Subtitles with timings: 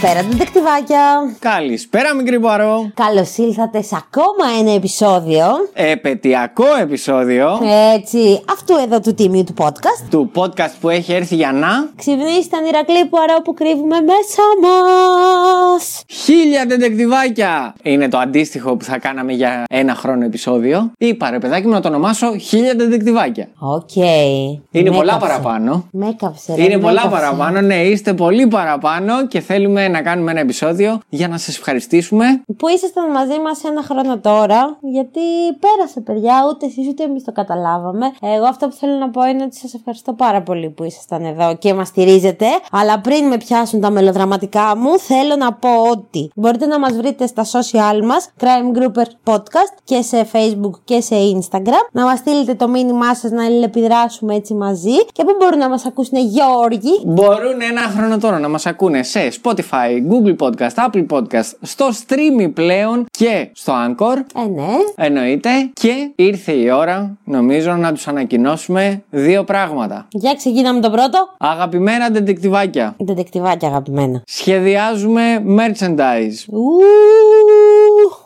[0.00, 1.36] Καλησπέρα, ντεντεκτιβάκια.
[1.38, 2.90] Καλησπέρα, μικροί Πουαρό.
[2.94, 5.44] Καλώς ήλθατε σε ακόμα ένα επεισόδιο.
[5.72, 7.58] Επετειακό επεισόδιο
[7.94, 10.06] Έτσι, αυτού εδώ του τίμιου του podcast.
[10.10, 11.68] του podcast που έχει έρθει για να.
[11.96, 16.02] Ξυπνήστε τα Ηρακλή Πουαρό που κρύβουμε μέσα μας.
[16.08, 17.74] Χίλια ντεντεκτιβάκια!
[17.82, 20.90] Είναι το αντίστοιχο που θα κάναμε για ένα χρόνο επεισόδιο.
[20.98, 23.48] Είπα ρε παιδάκι μου να το ονομάσω Χίλια ντεντεκτιβάκια.
[23.58, 23.94] Οκ.
[23.96, 24.60] Είναι
[24.90, 25.26] Με πολλά έκαψε.
[25.28, 25.88] παραπάνω.
[25.92, 27.16] Με έκαψε, ρε, Είναι με πολλά έκαψε.
[27.20, 32.24] παραπάνω, ναι, είστε πολύ παραπάνω και θέλουμε να κάνουμε ένα επεισόδιο για να σας ευχαριστήσουμε.
[32.56, 35.20] Που ήσασταν μαζί μας ένα χρόνο τώρα, γιατί
[35.60, 38.06] πέρασε, παιδιά, ούτε εσείς ούτε εμείς το καταλάβαμε.
[38.20, 41.56] Εγώ αυτό που θέλω να πω είναι ότι σας ευχαριστώ πάρα πολύ που ήσασταν εδώ
[41.56, 42.46] και μας στηρίζετε.
[42.70, 47.26] Αλλά πριν με πιάσουν τα μελοδραματικά μου, θέλω να πω ότι μπορείτε να μας βρείτε
[47.26, 51.88] στα social μας, Crime Grouper Podcast και σε Facebook και σε Instagram.
[51.92, 54.96] Να μας στείλετε το μήνυμά σας να αλληλεπιδράσουμε έτσι μαζί.
[55.12, 59.20] Και πού μπορούν να μας ακούσουν, Γιώργη; Μπορούν ένα χρόνο τώρα να μας ακούνε σε
[59.42, 59.75] Spotify,
[60.10, 64.16] Google Podcast, Apple Podcast, στο Streamy πλέον και στο Anchor.
[64.44, 64.72] Ε, ναι.
[64.96, 65.50] Εννοείται.
[65.72, 70.06] Και ήρθε η ώρα, νομίζω, να τους ανακοινώσουμε δύο πράγματα.
[70.10, 71.34] Για ξεκινάμε το πρώτο.
[71.38, 72.94] Αγαπημένα ντεντεκτιβάκια.
[72.98, 74.22] Δεντεκτιβάκια αγαπημένα.
[74.26, 76.52] Σχεδιάζουμε merchandise.
[76.52, 77.65] Ου.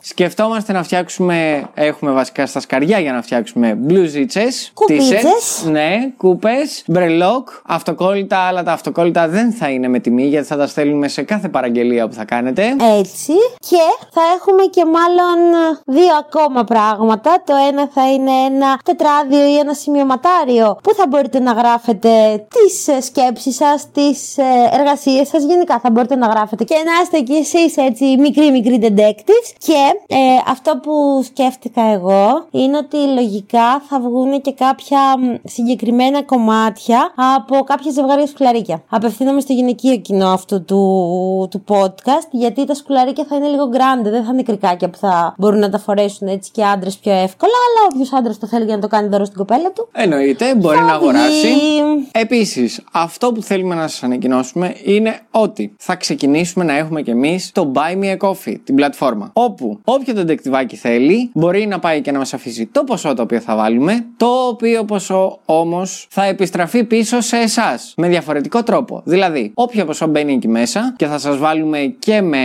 [0.03, 5.21] Σκεφτόμαστε να φτιάξουμε, έχουμε βασικά στα σκαριά για να φτιάξουμε μπλουζίτσες, Κουπίτσες.
[5.21, 10.57] t-shirts, ναι, κούπες, μπρελόκ, αυτοκόλλητα, αλλά τα αυτοκόλλητα δεν θα είναι με τιμή γιατί θα
[10.57, 12.63] τα στέλνουμε σε κάθε παραγγελία που θα κάνετε.
[12.99, 13.33] Έτσι.
[13.69, 15.37] Και θα έχουμε και μάλλον
[15.85, 17.43] δύο ακόμα πράγματα.
[17.45, 22.09] Το ένα θα είναι ένα τετράδιο ή ένα σημειωματάριο που θα μπορείτε να γράφετε
[22.47, 24.37] τις σκέψεις σας, τις
[24.79, 25.43] εργασίες σας.
[25.43, 29.53] Γενικά θα μπορείτε να γράφετε και να είστε κι εσείς έτσι μικροί μικροί detectives.
[29.57, 36.23] Και ε, αυτό που σκέφτηκα εγώ είναι ότι λογικά θα βγουν και κάποια μ, συγκεκριμένα
[36.23, 38.83] κομμάτια από κάποια ζευγάρια σκουλαρίκια.
[38.89, 44.03] Απευθύνομαι στο γυναικείο κοινό αυτού του, του podcast, γιατί τα σκουλαρίκια θα είναι λίγο grande,
[44.09, 47.53] δεν θα είναι κρικάκια που θα μπορούν να τα φορέσουν έτσι και άντρες πιο εύκολα,
[47.67, 49.87] αλλά όποιος άντρας το θέλει για να το κάνει δώρο στην κοπέλα του.
[49.91, 51.47] Εννοείται, μπορεί Θα να αγοράσει.
[51.47, 51.81] βγει.
[52.11, 57.51] Επίσης, αυτό που θέλουμε να σας ανακοινώσουμε είναι ότι θα ξεκινήσουμε να έχουμε κι εμείς
[57.51, 59.29] το Buy Me a Coffee, την πλατφόρμα.
[59.33, 63.39] Όπου όποιο τεντεκτιβάκι θέλει μπορεί να πάει και να μας αφήσει το ποσό το οποίο
[63.39, 69.01] θα βάλουμε, το οποίο ποσό όμως θα επιστραφεί πίσω σε εσάς με διαφορετικό τρόπο.
[69.05, 72.37] Δηλαδή, όποιο ποσό μπαίνει εκεί μέσα και θα σας βάλουμε και με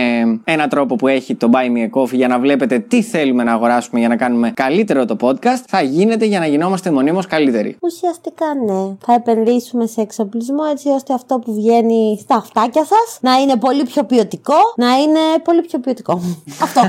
[0.43, 3.53] ένα τρόπο που έχει το Buy Me a Coffee για να βλέπετε τι θέλουμε να
[3.53, 7.77] αγοράσουμε για να κάνουμε καλύτερο το podcast, θα γίνεται για να γινόμαστε μονίμως καλύτεροι.
[7.81, 8.95] Ουσιαστικά ναι.
[9.05, 13.83] Θα επενδύσουμε σε εξοπλισμό έτσι ώστε αυτό που βγαίνει στα αυτάκια σας να είναι πολύ
[13.83, 14.55] πιο ποιοτικό.
[14.75, 16.21] Να είναι πολύ πιο ποιοτικό.
[16.65, 16.81] αυτό.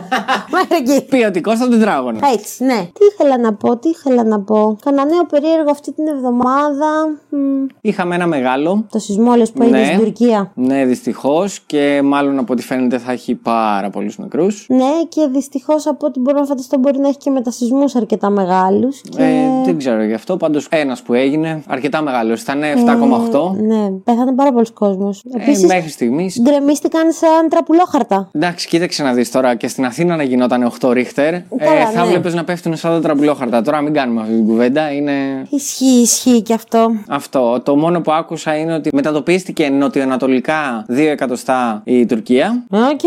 [0.51, 1.05] Μέχρι εκεί.
[1.07, 2.19] Ποιοτικός στο τετράγωνο.
[2.35, 2.75] Έτσι, ναι.
[2.93, 4.77] Τι ήθελα να πω, τι ήθελα να πω.
[4.85, 6.87] Κανα νέο περίεργο αυτή την εβδομάδα.
[7.29, 8.87] Μ, Είχαμε ένα μεγάλο.
[8.91, 9.85] το σεισμόλιο που έγινε Ναι.
[9.85, 10.51] στην Τουρκία.
[10.55, 14.67] Ναι, δυστυχώς και μάλλον από ό,τι φαίνεται θα έχει πάρα πολλούς νεκρούς.
[14.69, 19.01] Ναι, και δυστυχώς από ό,τι μπορώ να φανταστώ μπορεί να έχει και μετασυσμού αρκετά μεγάλους.
[19.01, 19.23] Και...
[19.23, 20.37] Ε, δεν ξέρω γι' αυτό.
[20.37, 22.43] Πάντως ένας που έγινε αρκετά μεγάλος.
[22.43, 23.57] Ήταν 7,8.
[23.61, 25.15] Ναι, πέθανε πάρα πολλοί κόσμο.
[25.39, 26.41] Ε, Επίσης, μέχρι στιγμής.
[26.43, 28.29] γκρεμίστηκαν σαν τραπουλόχαρτα.
[28.33, 31.35] Εντάξει, κοίταξε να δεις τώρα και στην Αθήνα να γινόταν 8 ρίχτερ.
[31.35, 32.09] ε, Καλά, θα ναι.
[32.11, 33.63] βλέπεις να πέφτουν σαν τα τραπουλόχαρτα.
[33.63, 34.93] Τώρα μην κάνουμε αυτή την κουβέντα.
[34.93, 35.13] Είναι
[35.51, 36.91] Ισχύει, ισχύει και αυτό.
[37.09, 37.61] αυτό.
[37.65, 42.65] Το μόνο που άκουσα είναι ότι μετατοπίστηκε νοτιοανατολικά 2 εκατοστά η Τουρκία.
[42.71, 43.01] Οκ.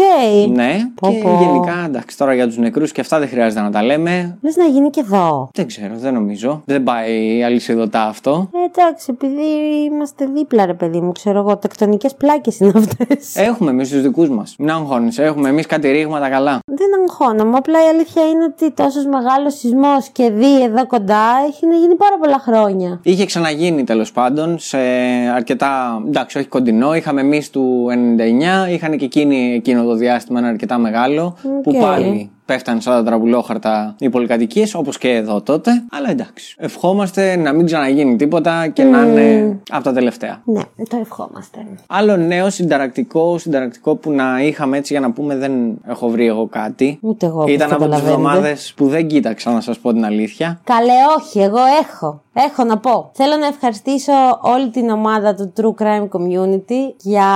[0.56, 1.38] Ναι, Πω, και πω.
[1.42, 4.38] γενικά εντάξει, τώρα για τους νεκρούς και αυτά δεν χρειάζεται να τα λέμε.
[4.42, 5.50] Λες να γίνει και εδώ.
[5.54, 6.62] Δεν ξέρω, δεν νομίζω.
[6.66, 8.50] Δεν πάει αλυσιδωτά αυτό.
[8.54, 9.42] Ε, εντάξει, επειδή
[9.92, 13.36] είμαστε δίπλα, ρε παιδί μου, ξέρω εγώ, τεκτονικές πλάκες είναι αυτές.
[13.36, 14.56] Έχουμε εμείς τους δικούς μας.
[14.60, 16.60] Μην αγχώνεσαι, έχουμε εμείς κάτι ρήγματα καλά.
[16.66, 17.58] Δεν αγχώνομαι.
[17.58, 21.96] Απλά η αλήθεια είναι ότι τόσος μεγάλος σεισμός και δη εδώ κοντά έχει να γίνει
[21.96, 23.00] πάρα πολλά χρόνια.
[23.04, 24.78] Είχε ξαναγίνει τέλος πάντων σε
[25.36, 26.04] αρκετά.
[26.08, 26.96] Εντάξει, όχι κοντινό.
[26.96, 27.88] Είχαμε εμείς του
[28.68, 31.38] 99, είχαν και εκείνοι εκείνο το διάστημα ένα αρκετά μεγάλο.
[31.64, 31.82] Που Οκ.
[31.82, 35.72] πάλι πέφτανε σαν τα τραπουλόχαρτα οι πολυκατοικίες, όπως και εδώ τότε.
[35.92, 36.56] Αλλά εντάξει.
[36.58, 40.42] Ευχόμαστε να μην ξαναγίνει τίποτα και να είναι από τα τελευταία.
[40.46, 41.58] Ναι, το ευχόμαστε.
[41.88, 45.52] Άλλο νέο συνταρακτικό, συνταρακτικό που να είχαμε έτσι για να πούμε δεν
[45.88, 47.00] έχω βρει εγώ κάτι.
[47.02, 47.42] Ούτε εγώ.
[47.42, 48.30] όπως Ήταν από τις καταλαβαίνετε.
[48.30, 50.60] εβδομάδες που δεν κοίταξα να σας πω την αλήθεια.
[50.64, 52.22] Καλέ, όχι, εγώ έχω.
[52.34, 53.12] Έχω να πω.
[53.14, 54.12] Θέλω να ευχαριστήσω
[54.42, 57.30] όλη την ομάδα του True Crime Community για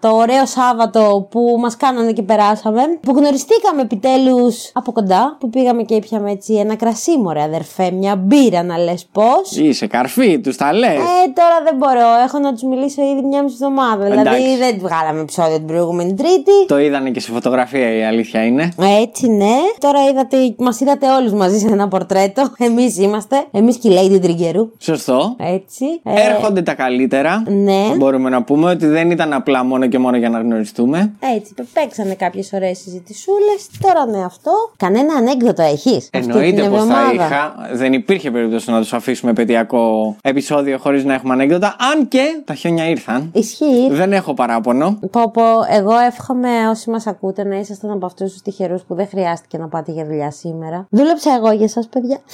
[0.00, 2.80] το ωραίο Σάββατο που μας κάνανε και περάσαμε.
[3.00, 5.36] Που γνωριστήκαμε επιτέλους από κοντά.
[5.40, 7.90] Που πήγαμε και ήπιαμε έτσι ένα κρασί, μωρέ αδερφέ.
[7.90, 9.56] Μια μπύρα να λες πώς.
[9.56, 10.88] Είσαι καρφί, τους τα λες.
[10.90, 12.08] Ε, τώρα δεν μπορώ.
[12.26, 14.04] Έχω να τους μιλήσω ήδη μια μισή εβδομάδα.
[14.04, 14.56] Δηλαδή Εντάξει.
[14.56, 16.66] δεν βγάλαμε επεισόδιο την προηγούμενη Τρίτη.
[16.66, 18.72] Το είδανε και σε φωτογραφία η αλήθεια είναι.
[19.02, 19.56] Έτσι, ναι.
[19.78, 22.52] Τώρα είδατε, μας είδατε όλους μαζί σε ένα πορτρέτο.
[22.58, 23.44] Εμείς είμαστε.
[23.50, 24.70] Εμείς και η Lady Τριγκερού.
[24.78, 25.36] Σωστό.
[25.38, 25.84] Έτσι.
[26.02, 27.42] Ε, Έρχονται τα καλύτερα.
[27.46, 27.94] Ναι.
[27.96, 31.12] Μπορούμε να πούμε ότι δεν ήταν απλά μόνο και μόνο για να γνωριστούμε.
[31.36, 33.68] Έτσι, παίξανε κάποιες ωραίες συζητησούλες.
[33.80, 34.52] Τώρα ναι, αυτό.
[34.76, 36.08] Κανένα ανέκδοτο έχεις.
[36.12, 37.54] Εννοείται πως θα είχα.
[37.72, 41.76] Δεν υπήρχε περίπτωση να τους αφήσουμε επαιτειακό επεισόδιο χωρίς να έχουμε ανέκδοτα.
[41.92, 43.30] Αν και τα χιόνια ήρθαν.
[43.32, 43.88] Ισχύει.
[43.90, 44.98] Δεν έχω παράπονο.
[45.10, 49.08] Πω, πω, εγώ εύχομαι όσοι μας ακούτε να ήσασταν από αυτούς τους τυχερούς που δεν
[49.08, 50.86] χρειάστηκε να πάτε για δουλειά σήμερα.
[50.90, 52.18] Δούλεψα εγώ για εσά, παιδιά.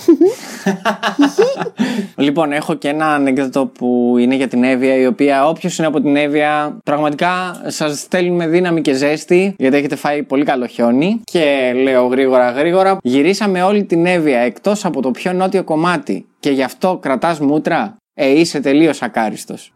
[2.17, 6.01] Λοιπόν, έχω και ένα ανέκδοτο που είναι για την Εύβοια, η οποία όποιος είναι από
[6.01, 11.21] την Εύβοια, πραγματικά σας στέλνουμε δύναμη και ζέστη, γιατί έχετε φάει πολύ καλό χιόνι.
[11.25, 16.27] Και λέω γρήγορα γρήγορα, γυρίσαμε όλη την Εύβοια εκτός από το πιο νότιο κομμάτι.
[16.41, 19.73] Και γι' αυτό κρατάς μούτρα; Ε, είσαι τελείως ακάριστος.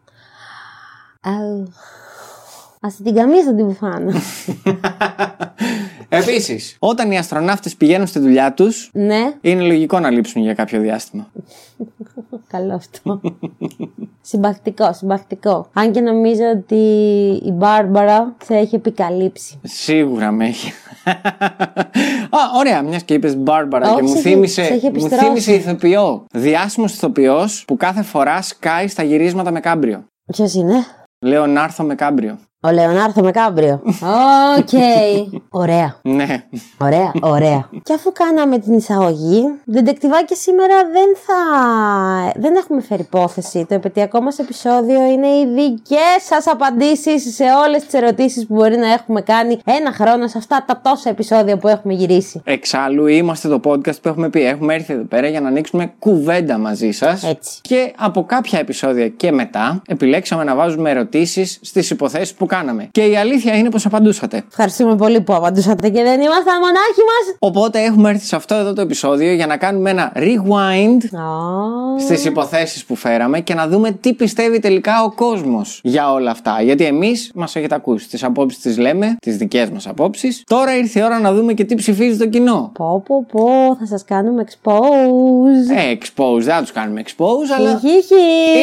[2.79, 4.13] Α την καμία στον την μπουφάνα.
[6.09, 10.79] Επίσης, όταν οι αστροναύτες πηγαίνουν στη δουλειά τους, ναι, είναι λογικό να λείψουν για κάποιο
[10.79, 11.31] διάστημα.
[12.53, 13.21] καλό αυτό.
[14.21, 15.69] συμπακτικό, συμπακτικό.
[15.73, 16.75] Αν και νομίζω ότι
[17.45, 19.59] η Μπάρμπαρα σε έχει επικαλύψει.
[19.63, 20.73] Σίγουρα με έχει.
[22.29, 24.89] Α, ωραία, μιας και είπες Μπάρμπαρα Όχι, και μου σε έχει- θύμισε, σε έχει μου
[24.89, 25.23] επιστρώσει.
[25.25, 26.25] θύμισε ηθοποιό.
[26.33, 30.05] Διάσημος ηθοποιός που κάθε φορά σκάει στα γυρίσματα με κάμπριο.
[30.31, 30.73] Ποιος είναι;
[31.25, 32.37] Λέω να έρθω με κάμπριο.
[32.67, 33.81] Ο Λεωνάρθο με κάμπριο.
[34.57, 34.69] Οκ.
[35.49, 35.95] Ωραία.
[36.01, 36.43] Ναι.
[36.77, 37.69] Ωραία, ωραία.
[37.83, 41.39] και αφού κάναμε την εισαγωγή, ντεντεκτιβάκι σήμερα δεν θα.
[42.35, 43.65] Δεν έχουμε φέρει υπόθεση.
[43.69, 48.77] Το επετειακό μας επεισόδιο είναι οι δικές σας απαντήσεις σε όλες τις ερωτήσεις που μπορεί
[48.77, 52.41] να έχουμε κάνει ένα χρόνο σε αυτά τα τόσα επεισόδια που έχουμε γυρίσει.
[52.43, 54.45] Εξάλλου είμαστε το podcast που έχουμε πει.
[54.45, 57.23] Έχουμε έρθει εδώ πέρα για να ανοίξουμε κουβέντα μαζί σας.
[57.23, 57.59] Έτσι.
[57.61, 62.87] Και από κάποια επεισόδια και μετά επιλέξαμε να βάζουμε ερωτήσεις στις υποθέσεις που κάναμε.
[62.91, 64.43] Και η αλήθεια είναι πως απαντούσατε.
[64.47, 67.35] Ευχαριστούμε πολύ που απαντούσατε και δεν ήμασταν μονάχοι μας.
[67.39, 71.01] Οπότε έχουμε έρθει σε αυτό εδώ το επεισόδιο για να κάνουμε ένα rewind
[71.99, 76.61] στις υποθέσεις που φέραμε και να δούμε τι πιστεύει τελικά ο κόσμος για όλα αυτά.
[76.61, 78.09] Γιατί εμείς μας έχετε ακούσει.
[78.09, 80.43] Τις απόψεις τις λέμε, τις δικές μας απόψεις.
[80.47, 82.71] Τώρα ήρθε η ώρα να δούμε και τι ψηφίζει το κοινό.
[82.73, 85.75] Πω, πω, πω, θα σας κάνουμε expose.
[85.77, 88.15] Ε, expose, δεν θα τους κάνουμε expose, αλλά Χιχιχι.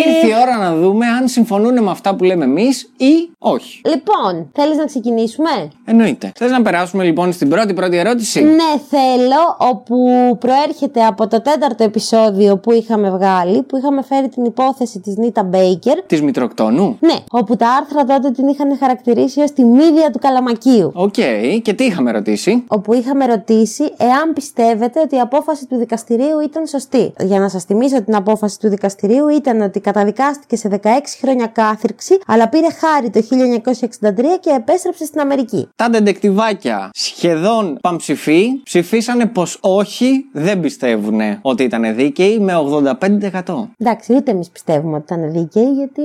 [0.06, 3.80] ήρθε η ώρα να δούμε αν συμφωνούν με αυτά που λέμε εμείς ή όχι.
[3.84, 5.50] Λοιπόν, θέλεις να ξεκινήσουμε;
[5.84, 6.32] Εννοείται.
[6.34, 9.96] Θες να περάσουμε λοιπόν στην πρώτη πρώτη ερώτηση; Ναι, θέλω, όπου
[10.38, 15.43] προέρχεται από το τέταρτο επεισόδιο που είχαμε βγάλει, που είχαμε φέρει την υπόθεση της Νίτα
[15.43, 16.02] Μπέικερ.
[16.02, 20.90] Της Μητροκτόνου; Ναι, όπου τα άρθρα τότε την είχαν χαρακτηρίσει ως τη Μήδεια του Καλαμακίου.
[20.94, 21.14] Οκ,
[21.62, 26.67] και τι είχαμε ρωτήσει; Όπου είχαμε ρωτήσει εάν πιστεύετε ότι η απόφαση του δικαστηρίου ήταν
[26.67, 27.12] σωστή.
[27.20, 30.88] Για να σας θυμίσω την απόφαση του δικαστηρίου ήταν ότι καταδικάστηκε σε 16
[31.20, 33.62] χρόνια κάθειρξη, αλλά πήρε χάρη το 1963
[34.41, 35.69] και επέστρεψε στην Αμερική.
[35.76, 42.53] Τα ντεντεκτιβάκια σχεδόν πανψηφοί ψηφίσανε πως όχι, δεν πιστεύουν ότι ήταν δίκαιοι με
[43.45, 43.69] 85%.
[43.78, 46.00] Εντάξει, ούτε εμείς πιστεύουμε ότι ήταν δίκαιη, γιατί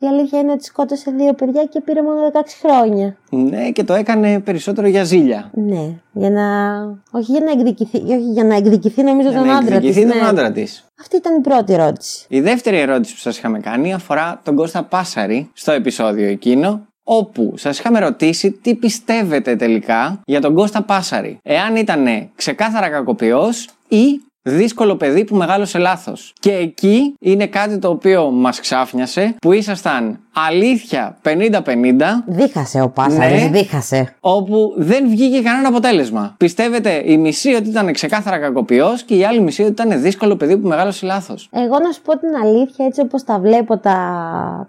[0.00, 3.16] η αλήθεια είναι ότι σκότωσε δύο παιδιά και πήρε μόνο 16 χρόνια.
[3.30, 5.50] Ναι, και το έκανε περισσότερο για ζήλια.
[5.54, 6.78] Ναι, για να.
[7.10, 9.88] Όχι για να εκδικηθεί, όχι για να εκδικηθεί νομίζω Για τον να άντρα της.
[9.88, 10.82] εκδικηθεί τον άντρα της.
[11.00, 12.26] Αυτή ήταν η πρώτη ερώτηση.
[12.28, 16.86] Η δεύτερη ερώτηση που σας είχαμε κάνει αφορά τον Κώστα Πάσαρη στο επεισόδιο εκείνο.
[17.10, 21.38] Όπου σας είχαμε ρωτήσει τι πιστεύετε τελικά για τον Κώστα Πάσαρη.
[21.42, 26.32] Εάν ήταν ξεκάθαρα κακοποιός ή δύσκολο παιδί που μεγάλωσε λάθος.
[26.40, 33.42] Και εκεί είναι κάτι το οποίο μας ξάφνιασε, που ήσασταν αλήθεια 50-50, Δίχασε ο Πάσαρης,
[33.42, 33.48] Ναι.
[33.48, 34.14] δίχασε.
[34.20, 36.34] όπου δεν βγήκε κανένα αποτέλεσμα.
[36.36, 40.56] Πιστεύετε η μισή ότι ήταν ξεκάθαρα κακοποιός και η άλλη μισή ότι ήταν δύσκολο παιδί
[40.56, 43.96] που μεγάλωσε λάθος; Εγώ να σου πω την αλήθεια, έτσι όπως τα βλέπω τα,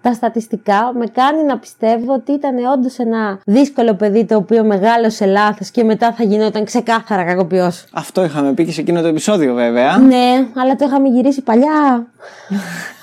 [0.01, 5.25] τα στατιστικά, με κάνει να πιστεύω ότι ήταν όντως ένα δύσκολο παιδί το οποίο μεγάλωσε
[5.25, 7.85] λάθος και μετά θα γινόταν ξεκάθαρα κακοποιός.
[7.93, 9.97] Αυτό είχαμε πει και σε εκείνο το επεισόδιο, βέβαια.
[9.97, 12.05] Ναι, αλλά το είχαμε γυρίσει παλιά.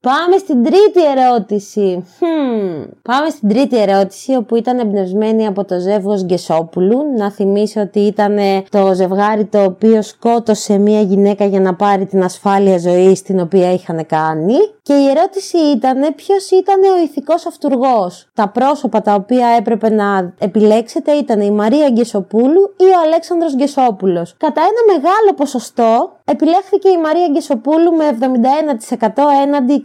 [0.00, 2.04] Πάμε στην τρίτη ερώτηση.
[2.20, 2.86] Hm.
[3.02, 6.98] Πάμε στην τρίτη ερώτηση, όπου ήταν εμπνευσμένη από το ζεύγος Γκεσόπουλου.
[7.16, 8.36] Να θυμίσω ότι ήταν
[8.68, 13.72] το ζευγάρι το οποίο σκότωσε μία γυναίκα για να πάρει την ασφάλεια ζωής την οποία
[13.72, 14.54] είχαν κάνει.
[14.82, 20.34] Και η ερώτηση ήταν ποιος ήταν ο ηθικός αυτούργος; Τα πρόσωπα τα οποία έπρεπε να
[20.38, 24.34] επιλέξετε ήταν η Μαρία Γκεσοπούλου ή ο Αλέξανδρος Γκεσόπουλος.
[24.36, 28.04] Κατά ένα μεγάλο ποσοστό επιλέχθηκε η Μαρία Γκεσοπούλου με
[29.00, 29.08] 71%
[29.44, 29.80] έναντι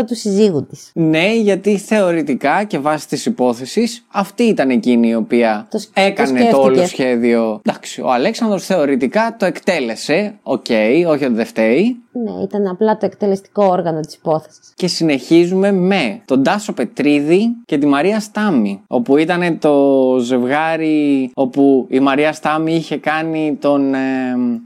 [0.00, 0.90] 29% του συζύγου της.
[0.94, 6.44] Ναι, γιατί θεωρητικά και βάσει της υπόθεσης αυτή ήταν εκείνη η οποία Το σ- έκανε
[6.44, 7.02] το το, όλο σκέφτηκε.
[7.02, 7.60] σχέδιο.
[7.66, 10.38] Εντάξει, ο Αλέξανδρος θεωρητικά το εκτέλεσε.
[10.42, 10.66] Οκ,
[11.08, 11.96] όχι ότι δεν φταίει.
[12.24, 14.72] Ναι, ήταν απλά το εκτελεστικό όργανο της υπόθεσης.
[14.74, 18.82] Και συνεχίζουμε με τον Τάσο Πετρίδη και τη Μαρία Στάμι.
[18.86, 23.98] Όπου ήταν το ζευγάρι όπου η Μαρία Στάμι είχε κάνει τον ε,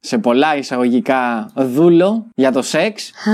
[0.00, 3.08] σε πολλά εισαγωγικά δούλο για το σεξ.
[3.08, 3.32] Α,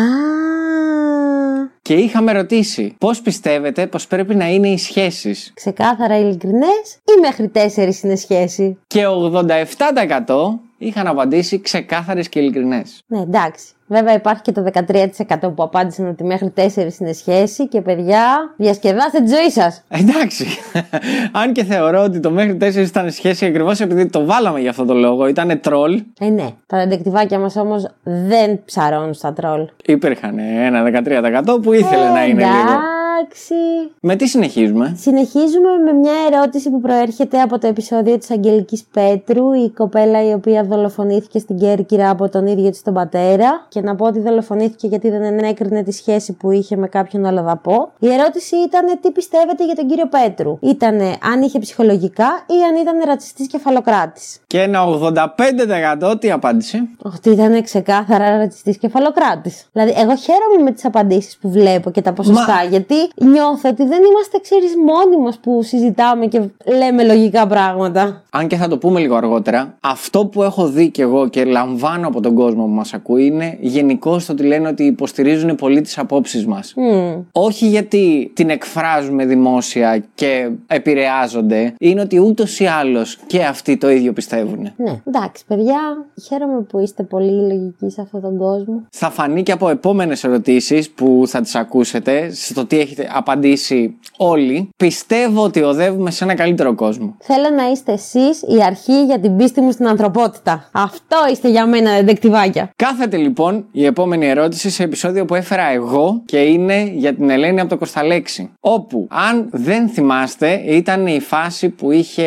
[1.82, 7.48] Και είχαμε ρωτήσει πώς πιστεύετε πως πρέπει να είναι οι σχέσεις; ξεκάθαρα ειλικρινές ή μέχρι
[7.48, 13.02] τέσσερις είναι σχέση; Και 87% είχαν απαντήσει ξεκάθαρες και ειλικρινές.
[13.06, 13.66] Ναι, εντάξει.
[13.88, 16.60] Βέβαια υπάρχει και το 13% που απάντησαν ότι μέχρι 4
[17.00, 19.82] είναι σχέση και παιδιά, διασκεδάστε τη ζωή σας.
[19.88, 20.46] Εντάξει.
[21.42, 24.84] Αν και θεωρώ ότι το μέχρι 4 ήταν σχέση ακριβώς επειδή το βάλαμε για αυτό
[24.84, 25.28] το λόγο.
[25.28, 26.02] Ήταν τρόλ.
[26.18, 26.48] Ε, ναι.
[26.66, 29.68] Τα δεντεκτιβάκια μας όμως δεν ψαρώνουν στα τρόλ.
[29.84, 31.02] Υπήρχαν ένα
[31.44, 32.95] 13% που ήθελε να είναι λίγο.
[33.20, 33.54] Εντάξει.
[34.00, 39.52] Με τι συνεχίζουμε; Συνεχίζουμε με μια ερώτηση που προέρχεται από το επεισόδιο της Αγγελικής Πέτρου,
[39.52, 43.66] η κοπέλα η οποία δολοφονήθηκε στην Κέρκυρα από τον ίδιο της τον πατέρα.
[43.68, 47.92] Και να πω ότι δολοφονήθηκε γιατί δεν ενέκρινε τη σχέση που είχε με κάποιον αλλοδαπό.
[47.98, 52.76] Η ερώτηση ήταν τι πιστεύετε για τον κύριο Πέτρου; Ήτανε αν είχε ψυχολογικά ή αν
[52.82, 56.88] ήταν ρατσιστής κεφαλοκράτης; Και ένα 85% τι απάντησε.
[57.02, 59.66] Ότι ήταν ξεκάθαρα ρατσιστής κεφαλοκράτης.
[59.72, 63.86] Δηλαδή, εγώ χαίρομαι με τις απαντήσεις που βλέπω και τα ποσοστά, Μα- γιατί νιώθω ότι
[63.86, 66.40] δεν είμαστε, ξέρεις, μόνοι μα που συζητάμε και
[66.78, 68.22] λέμε λογικά πράγματα.
[68.30, 72.08] Αν και θα το πούμε λίγο αργότερα, αυτό που έχω δει κι εγώ και λαμβάνω
[72.08, 75.98] από τον κόσμο που μας ακούει είναι γενικώ το ότι λένε ότι υποστηρίζουν πολύ τις
[75.98, 76.72] απόψεις μας.
[76.76, 77.22] Μμμ.
[77.32, 83.90] Όχι γιατί την εκφράζουμε δημόσια και επηρεάζονται, είναι ότι ούτως ή άλλως και αυτοί το
[83.90, 84.72] ίδιο πιστεύουν.
[84.76, 88.82] Ναι, εντάξει, παιδιά, χαίρομαι που είστε πολύ λογικοί σε αυτόν τον κόσμο.
[88.90, 94.68] Θα φανεί και από επόμενες ερωτήσεις που θα τις ακούσετε, στο τι έχετε απαντήσει όλοι.
[94.76, 97.16] Πιστεύω ότι οδεύουμε σε ένα καλύτερο κόσμο.
[97.20, 100.68] Θέλω να είστε εσείς η αρχή για την πίστη μου στην ανθρωπότητα.
[100.72, 102.70] Αυτό είστε για μένα, δεντεκτιβάκια.
[102.76, 107.60] Κάθεται λοιπόν η επόμενη ερώτηση σε επεισόδιο που έφερα εγώ και είναι για την Ελένη
[107.60, 108.50] από το Κωνσταλέξη.
[108.60, 112.24] Όπου, αν δεν θυμάστε, ήταν η φάση που είχε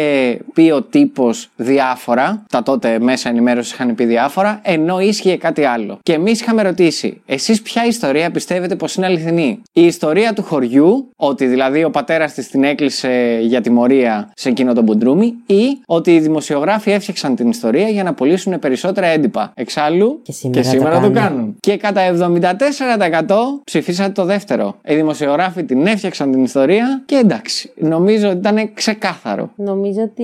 [0.54, 2.46] πει ο τύπος διάφορα.
[2.50, 6.00] Τα τότε μέσα ενημέρωση είχαν πει διάφορα, ενώ ίσχυε κάτι άλλο.
[6.04, 10.59] Και εμείς είχαμε ρωτήσει, εσείς ποια ιστορία πιστεύετε πως είναι αληθινή; Η ιστορία του χωριού,
[11.16, 16.16] ότι δηλαδή ο πατέρας της την έκλεισε για τιμωρία σε εκείνο τον μπουντρούμι, ή ότι
[16.16, 19.52] οι δημοσιογράφοι έφτιαξαν την ιστορία για να πουλήσουν περισσότερα έντυπα.
[19.56, 21.14] Εξάλλου, Και σήμερα το το κάνουν.
[21.14, 21.56] κάνουν.
[21.60, 24.76] Και κατά 74% ψηφίσατε το δεύτερο.
[24.88, 27.72] Οι δημοσιογράφοι την έφτιαξαν την ιστορία και εντάξει.
[27.76, 29.50] Νομίζω ότι ήταν ξεκάθαρο.
[29.56, 30.24] Νομίζω ότι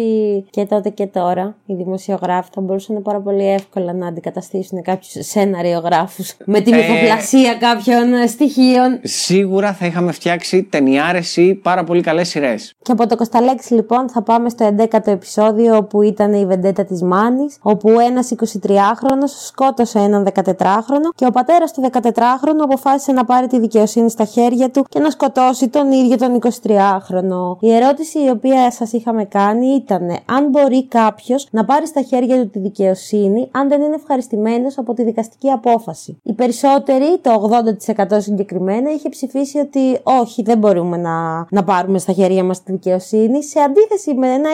[0.50, 6.34] και τότε και τώρα οι δημοσιογράφοι θα μπορούσαν πάρα πολύ εύκολα να αντικαταστήσουν κάποιους σεναριογράφους
[6.46, 6.76] με τη Ε.
[6.76, 9.00] μυθοπλασία κάποιων ε, στοιχείων.
[9.04, 10.24] Σίγουρα θα είχαμε φτιάξει
[10.70, 12.74] ταινιάρες ή πάρα πολύ καλές σειρές.
[12.82, 17.02] Και από το Κωνσταλέξη λοιπόν θα πάμε στο 11ο επεισόδιο όπου ήταν η βεντέτα της
[17.02, 23.48] Μάνης όπου ένας 23χρονος σκότωσε έναν 14χρονο και ο πατέρας του 14χρονου αποφάσισε να πάρει
[23.48, 27.58] τη δικαιοσύνη στα χέρια του και να σκοτώσει τον ίδιο τον 23χρονο.
[27.60, 32.42] Η ερώτηση η οποία σας είχαμε κάνει ήταν αν μπορεί κάποιος να πάρει στα χέρια
[32.42, 36.20] του τη δικαιοσύνη αν δεν είναι ευχαριστημένος από τη δικαστική απόφαση.
[36.24, 37.50] Οι περισσότεροι, το
[37.98, 42.72] 80% συγκεκριμένα, είχε ψηφίσει ότι όχι, δεν μπορούμε να, να πάρουμε στα χέρια μας τη
[42.72, 44.50] δικαιοσύνη, σε αντίθεση με ένα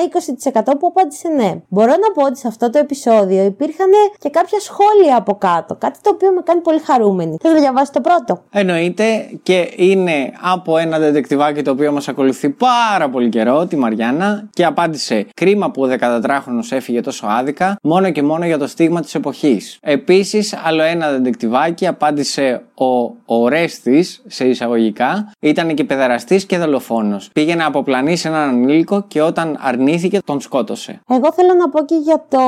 [0.62, 1.56] 20% που απάντησε ναι.
[1.68, 6.00] Μπορώ να πω ότι σε αυτό το επεισόδιο υπήρχαν και κάποια σχόλια από κάτω, κάτι
[6.02, 7.38] το οποίο με κάνει πολύ χαρούμενη.
[7.42, 8.44] Θέλω να διαβάσει το πρώτο.
[8.52, 14.50] Εννοείται και είναι από ένα δεντεκτιβάκι το οποίο μας ακολουθεί πάρα πολύ καιρό, τη Μαριάννα,
[14.50, 19.02] και απάντησε κρίμα που ο 14χρονος έφυγε τόσο άδικα, μόνο και μόνο για το στίγμα
[19.02, 19.78] της εποχής.
[19.82, 27.30] Επίσης, άλλο ένα δεντεκτιβάκι απάντησε ο Ορέστης, σε εισαγωγικά, ήταν και παιδεραστής και δολοφόνος.
[27.34, 31.02] Πήγε να αποπλανήσει έναν ανήλικο και όταν αρνήθηκε τον σκότωσε.
[31.10, 32.40] Εγώ θέλω να πω και για το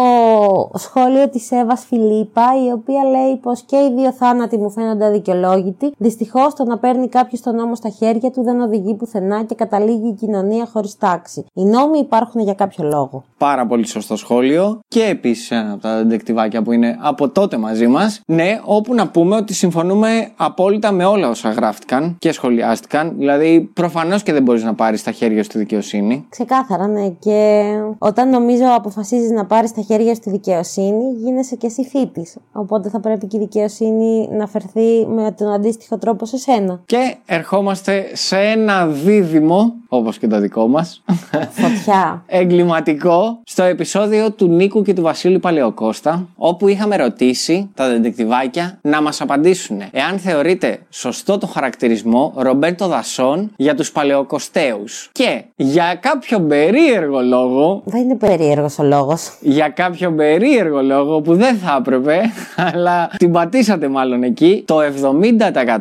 [0.77, 5.91] σχόλιο της Εύας Φιλίπα, η οποία λέει πως και οι δύο θάνατοι μου φαίνονται αδικαιολόγητοι.
[5.97, 10.07] Δυστυχώς το να παίρνει κάποιος τον νόμο στα χέρια του δεν οδηγεί πουθενά και καταλήγει
[10.07, 11.45] η κοινωνία χωρίς τάξη.
[11.53, 13.23] Οι νόμοι υπάρχουν για κάποιο λόγο.
[13.37, 14.79] Πάρα πολύ σωστό σχόλιο.
[14.87, 18.21] Και επίσης ένα από τα δεντεκτιβάκια που είναι από τότε μαζί μας.
[18.25, 22.81] Ναι, όπου να πούμε ότι συμφωνούμε απόλυτα με όλα όσα γράφτηκαν και σχολιάστηκαν.
[23.17, 26.25] Δηλαδή, προφανώς και δεν μπορείς να πάρεις τα χέρια στη δικαιοσύνη.
[26.29, 27.09] Ξεκάθαρα, ναι.
[27.19, 27.63] Και
[27.97, 32.27] όταν νομίζω αποφασίζεις να πάρεις τα χέρια στη δικαιοσύνη, γίνεσαι και εσύ φίτη.
[32.51, 36.81] Οπότε θα πρέπει και η δικαιοσύνη να φερθεί με τον αντίστοιχο τρόπο σε σένα.
[36.85, 41.03] Και ερχόμαστε σε ένα δίδυμο, όπως και το δικό μας.
[41.49, 42.23] Φωτιά.
[42.39, 49.01] εγκληματικό στο επεισόδιο του Νίκου και του Βασίλη Παλαιοκώστα, όπου είχαμε ρωτήσει τα δεντεκτιβάκια να
[49.01, 52.33] μας απαντήσουν εάν θεωρείτε σωστό το χαρακτηρισμό
[52.73, 55.09] Ρομπέρτο Δασόν για τους Παλαιοκοστέους.
[55.11, 59.37] Και για κάποιο περίεργο λόγο, Δεν είναι περίεργος ο λόγος.
[59.41, 62.21] για κάποιο περίεργο λόγο που δεν θα έπρεπε,
[62.73, 64.77] αλλά την πατήσατε μάλλον εκεί, το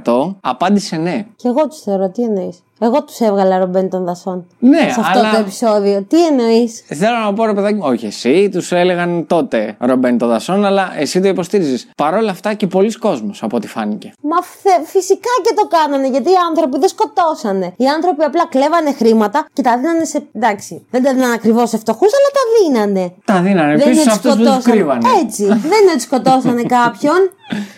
[0.03, 1.27] 70% απάντησε ναι.
[1.37, 4.47] Και εγώ τους θεωρώ, τι εννοείς; Εγώ τους έβγαλα ρομπέν των δασών.
[4.59, 6.03] Ναι, σε αυτό αλλά- το επεισόδιο.
[6.09, 10.27] Τι εννοείς; Θέλω να πω ρε παιδάκι μου, όχι εσύ, τους έλεγαν τότε Ρομπέν το
[10.27, 11.87] Δασόν, αλλά εσύ το υποστήριζες.
[11.97, 14.13] Παρ' όλα αυτά και πολλοί κόσμος από ό,τι φάνηκε.
[14.23, 17.73] Μα φε- φυσικά και το κάνανε γιατί οι άνθρωποι δεν σκοτώσανε.
[17.77, 20.23] Οι άνθρωποι απλά κλέβανε χρήματα και τα δίνανε σε.
[20.33, 23.13] Εντάξει, δεν τα δίνανε ακριβώς σε φτωχούς, αλλά τα δίνανε.
[23.25, 24.75] Τα δίνανε Δεν πίσω είναι σε ότι αυτούς που τους σκοτώσανε.
[24.77, 25.09] κρύβανε.
[25.23, 25.45] Έτσι.
[25.47, 27.31] δεν είναι ότι σκοτώσανε κάποιον.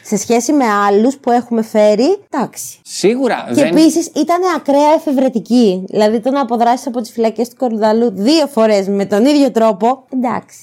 [0.05, 2.79] σε σχέση με άλλους που έχουμε φέρει, εντάξει.
[2.83, 3.65] Σίγουρα Και δεν.
[3.67, 5.85] επίσης ήταν ακραία εφευρετική.
[5.89, 10.05] Δηλαδή το να αποδράσεις από τις φυλακές του Κορυδαλού δύο φορές με τον ίδιο τρόπο.
[10.13, 10.59] Εντάξει.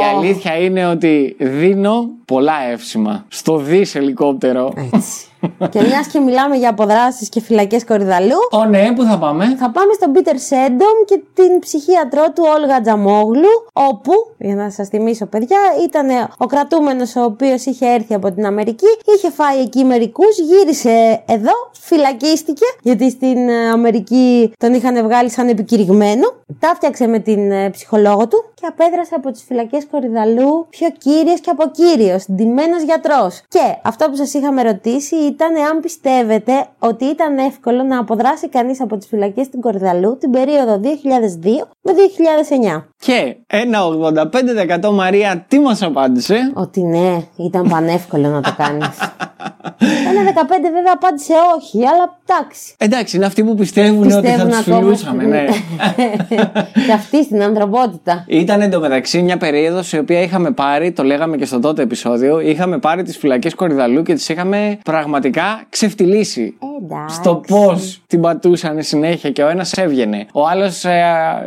[0.00, 4.72] Η αλήθεια είναι ότι δίνω πολλά εύσημα στο δι ελικόπτερο.
[4.92, 5.26] Έτσι.
[5.70, 9.70] Και μιας και μιλάμε για αποδράσεις και φυλακές Κορυδαλού, Ω ναι, πού θα πάμε; θα
[9.70, 15.26] πάμε στον Πίτερ Σέντομ και την ψυχίατρό του Όλγα Τζαμόγλου, όπου, για να σας θυμίσω
[15.26, 20.38] παιδιά, ήταν ο κρατούμενος ο οποίος είχε έρθει από την Αμερική, είχε φάει εκεί μερικούς,
[20.38, 26.32] γύρισε εδώ, φυλακίστηκε, γιατί στην ε, Αμερική τον είχαν βγάλει σαν επικηρυγμένο.
[26.58, 31.40] Τα φτιάξε με την ε, ψυχολόγο του και απέδρασε από τις φυλακές Κορυδαλού πιο κύριος
[31.40, 33.42] και από κύριος, ντυμένος γιατρός.
[33.48, 38.80] Και αυτό που σας είχαμε ρωτήσει ήταν εάν πιστεύετε ότι ήταν εύκολο να αποδράσει κανείς
[38.80, 41.92] από τις φυλακές στην Κορυδαλού την περίοδο 2002 με
[42.76, 42.84] 2009.
[42.96, 43.78] Και ένα
[44.82, 48.98] 85% Μαρία τι μας απάντησε; Ότι ναι, ήταν πανεύκολο να το κάνεις.
[50.10, 50.32] Ένα 15
[50.62, 52.74] βέβαια απάντησε όχι, αλλά εντάξει.
[52.78, 55.44] Εντάξει, είναι αυτοί που πιστεύουν, ότι θα τους ακόμα φιλούσαμε, ναι.
[56.86, 58.24] και αυτή στην ανθρωπότητα.
[58.26, 62.78] Ήταν εντωμεταξύ μια περίοδος η οποία είχαμε πάρει, το λέγαμε και στο τότε επεισόδιο, είχαμε
[62.78, 65.19] πάρει τις φυλακές Κορυδαλού και τις είχαμε πραγματικά
[65.68, 66.56] ξεφτυλίσει.
[66.82, 67.14] Εντάξει.
[67.14, 70.26] Στο πώς την πατούσαν συνέχεια και ο ένας έβγαινε.
[70.32, 70.84] Ο άλλος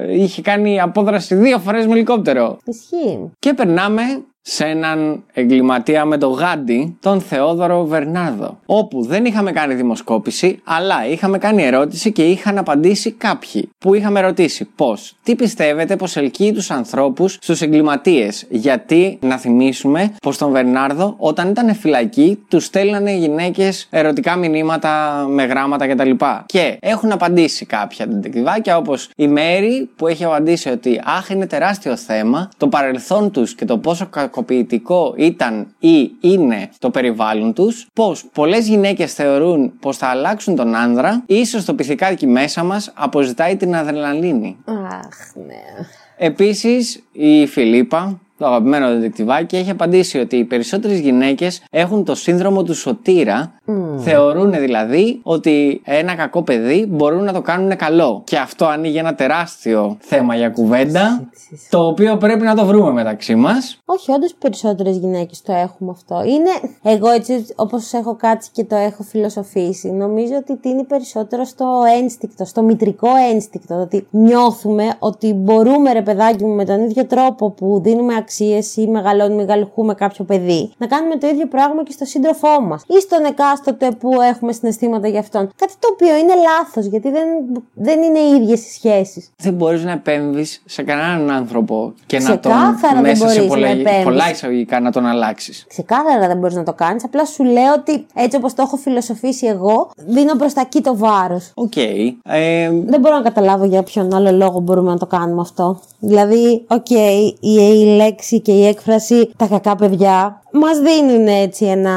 [0.09, 2.57] είχε κάνει απόδραση δύο φορές με ελικόπτερο.
[2.65, 3.31] Ισχύει.
[3.39, 4.01] Και περνάμε
[4.45, 8.59] σε έναν εγκληματία με το γάντι, τον Θεόδωρο Βερνάρδο.
[8.65, 13.69] Όπου δεν είχαμε κάνει δημοσκόπηση, αλλά είχαμε κάνει ερώτηση και είχαν απαντήσει κάποιοι.
[13.77, 18.45] Που είχαμε ρωτήσει πώς, τι πιστεύετε πω ελκύει τους ανθρώπους στους εγκληματίες.
[18.49, 25.25] Γιατί, να θυμίσουμε, πως τον Βερνάρδο, όταν ήταν φυλακή, τους στέλνανε οι γυναίκες ερωτικά μηνύματα
[25.29, 26.11] με γράμματα κτλ.
[26.45, 31.95] Και έχουν απαντήσει κάποια τεντεκτιβάκια, όπως η Μέρη, που έχει απαντήσει ότι αχ, είναι τεράστιο
[31.97, 38.25] θέμα, το παρελθόν τους και το πόσο κακοποιητικό ήταν ή είναι το περιβάλλον τους, πως
[38.33, 43.75] πολλές γυναίκες θεωρούν πως θα αλλάξουν τον άνδρα, ίσως το πυθικάκι μέσα μας αποζητάει την
[43.75, 44.57] αδρεναλίνη.
[44.65, 45.85] Αχ, ναι.
[46.17, 52.63] Επίσης, η Φιλίπα, το αγαπημένο δεντεκτιβάκι, έχει απαντήσει ότι οι περισσότερες γυναίκες έχουν το σύνδρομο
[52.63, 53.51] του σωτήρα.
[53.97, 58.21] Θεωρούν δηλαδή ότι ένα κακό παιδί μπορούν να το κάνουν καλό.
[58.25, 61.29] Και αυτό ανοίγει ένα τεράστιο θέμα για κουβέντα,
[61.69, 63.81] το οποίο πρέπει να το βρούμε μεταξύ μας.
[63.85, 66.23] Όχι, όντως περισσότερες γυναίκες το έχουμε αυτό.
[66.23, 66.49] Είναι.
[66.83, 72.45] Εγώ έτσι, όπως έχω κάτσει και το έχω φιλοσοφήσει, νομίζω ότι τίνει περισσότερο στο ένστικτο,
[72.45, 73.81] στο μητρικό ένστικτο.
[73.81, 78.87] Ότι νιώθουμε ότι μπορούμε, ρε παιδάκι μου, με τον ίδιο τρόπο που δίνουμε αξίες ή
[78.87, 83.25] μεγαλώνουμε, μεγαλουχούμε κάποιο παιδί, να κάνουμε το ίδιο πράγμα και στο σύντροφό μας ή στον
[83.25, 85.49] εκάστοτε που έχουμε συναισθήματα για αυτόν.
[85.55, 87.27] Κάτι το οποίο είναι λάθος, γιατί δεν,
[87.73, 89.29] δεν είναι οι ίδιες οι σχέσεις.
[89.37, 93.47] Δεν μπορείς να επέμβεις σε κανέναν άνθρωπο και να Ξεκάθαρα τον δεν μέσα σε μπορείς
[93.49, 94.03] πολλά, να επέμβεις.
[94.03, 95.65] πολλά εισαγωγικά να τον αλλάξεις.
[95.69, 97.03] Ξεκάθαρα δεν μπορείς να το κάνεις.
[97.03, 100.97] Απλά σου λέω ότι έτσι όπως το έχω φιλοσοφήσει εγώ, δίνω προς τα εκεί το
[100.97, 101.51] βάρος.
[101.53, 101.75] Οκ.
[101.75, 105.79] Ε, Δεν μπορώ να καταλάβω για ποιον άλλο λόγο μπορούμε να το κάνουμε αυτό.
[105.99, 111.65] Δηλαδή, οκ, η, η λέξη λέξη και η έκφραση τα κακά παιδιά μας δίνουν έτσι
[111.65, 111.91] ένα,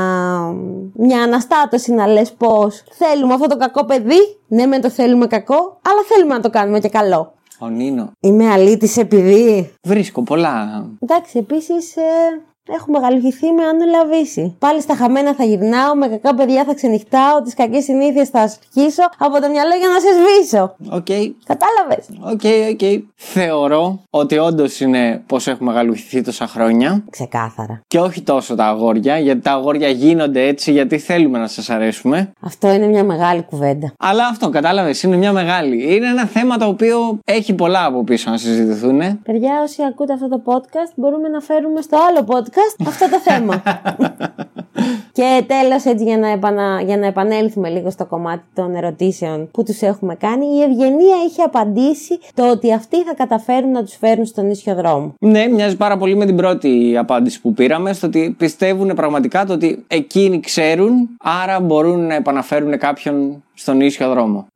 [0.95, 5.81] μια αναστάτωση να λες πως θέλουμε αυτό το κακό παιδί, ναι με το θέλουμε κακό,
[5.83, 7.33] αλλά θέλουμε να το κάνουμε και καλό.
[7.59, 8.11] Ο Νίνο.
[8.21, 9.73] Είμαι αλήτης επειδή...
[9.83, 10.87] Βρίσκω πολλά.
[11.01, 12.01] Εντάξει, επίσης ε,
[12.69, 14.57] Έχουμε γαλουχηθεί με Άνω Λαβίση.
[14.59, 19.03] Πάλι στα χαμένα θα γυρνάω, με κακά παιδιά θα ξενυχτάω, τις κακές συνήθειες θα αρχίσω
[19.19, 20.77] από το μυαλό για να σε σβήσω.
[20.91, 21.07] Οκ.
[21.09, 21.31] Okay.
[21.47, 22.79] Κατάλαβες; Οκ, okay, οκ.
[22.81, 23.03] Okay.
[23.15, 27.05] Θεωρώ ότι όντως είναι πως έχουμε γαλουχηθεί τόσα χρόνια.
[27.11, 27.81] Ξεκάθαρα.
[27.87, 32.33] Και όχι τόσο τα αγόρια, γιατί τα αγόρια γίνονται έτσι γιατί θέλουμε να σας αρέσουμε.
[32.41, 33.93] Αυτό είναι μια μεγάλη κουβέντα.
[33.99, 35.95] Αλλά αυτό, κατάλαβες, είναι μια μεγάλη.
[35.95, 39.23] Είναι ένα θέμα το οποίο έχει πολλά από πίσω να συζητηθούν.
[39.23, 42.55] Παιδιά, όσοι ακούτε αυτό το podcast, μπορούμε να φέρουμε στο άλλο podcast
[42.87, 43.63] αυτό το θέμα.
[45.13, 46.83] και τέλος έτσι για να, επανα...
[46.85, 51.43] για να επανέλθουμε λίγο στο κομμάτι των ερωτήσεων που τους έχουμε κάνει η Ευγενία είχε
[51.43, 55.15] απαντήσει το ότι αυτοί θα καταφέρουν να τους φέρουν στον ίσιο δρόμο.
[55.19, 59.53] Ναι, μοιάζει πάρα πολύ με την πρώτη απάντηση που πήραμε στο ότι πιστεύουν πραγματικά το
[59.53, 61.09] ότι εκείνοι ξέρουν
[61.43, 64.47] άρα μπορούν να επαναφέρουν κάποιον στον ίσιο δρόμο.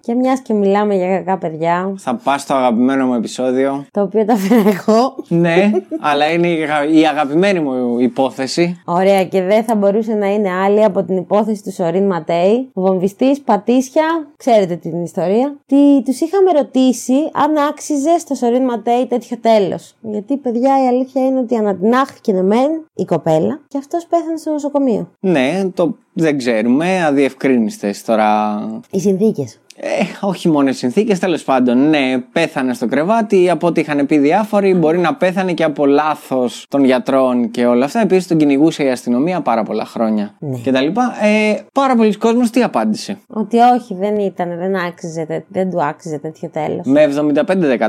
[0.00, 1.94] Και μιας και μιλάμε για κακά παιδιά.
[1.98, 3.84] Θα πας στο αγαπημένο μου επεισόδιο.
[3.90, 5.14] Το οποίο τα φέρω εγώ.
[5.28, 6.48] ναι, αλλά είναι
[6.92, 8.82] η αγαπημένη μου υπόθεση.
[8.84, 12.70] Ωραία, και δεν θα μπορούσε να είναι άλλη από την υπόθεση του Σορίν Ματέι.
[12.74, 14.04] Βομβιστής, πατήσια,
[14.36, 15.56] ξέρετε την ιστορία.
[15.66, 19.94] Τι τους είχαμε ρωτήσει αν άξιζε στο Σορίν Ματέι τέτοιο τέλος.
[20.00, 25.08] Γιατί, παιδιά, η αλήθεια είναι ότι ανατινάχθηκε μεν η κοπέλα και αυτός πέθανε στο νοσοκομείο.
[25.20, 28.60] Ναι, το δεν ξέρουμε, αδιευκρίνηστες τώρα.
[28.90, 29.58] Οι συνθήκες.
[29.76, 29.88] Ε,
[30.20, 31.88] όχι μόνο οι συνθήκες, τέλος πάντων.
[31.88, 33.50] Ναι, πέθανε στο κρεβάτι.
[33.50, 37.84] Από ό,τι είχαν πει διάφοροι, μπορεί να πέθανε και από λάθος των γιατρών και όλα
[37.84, 38.00] αυτά.
[38.00, 40.34] Επίσης τον κυνηγούσε η αστυνομία πάρα πολλά χρόνια.
[40.38, 40.56] Ναι.
[40.56, 41.14] Και τα λοιπά.
[41.22, 46.18] Ε, πάρα πολλοί κόσμοι τι απάντησε; Ότι όχι, δεν ήταν, δεν άξιζε, δεν του άξιζε
[46.18, 46.86] τέτοιο τέλος.
[46.86, 47.08] Με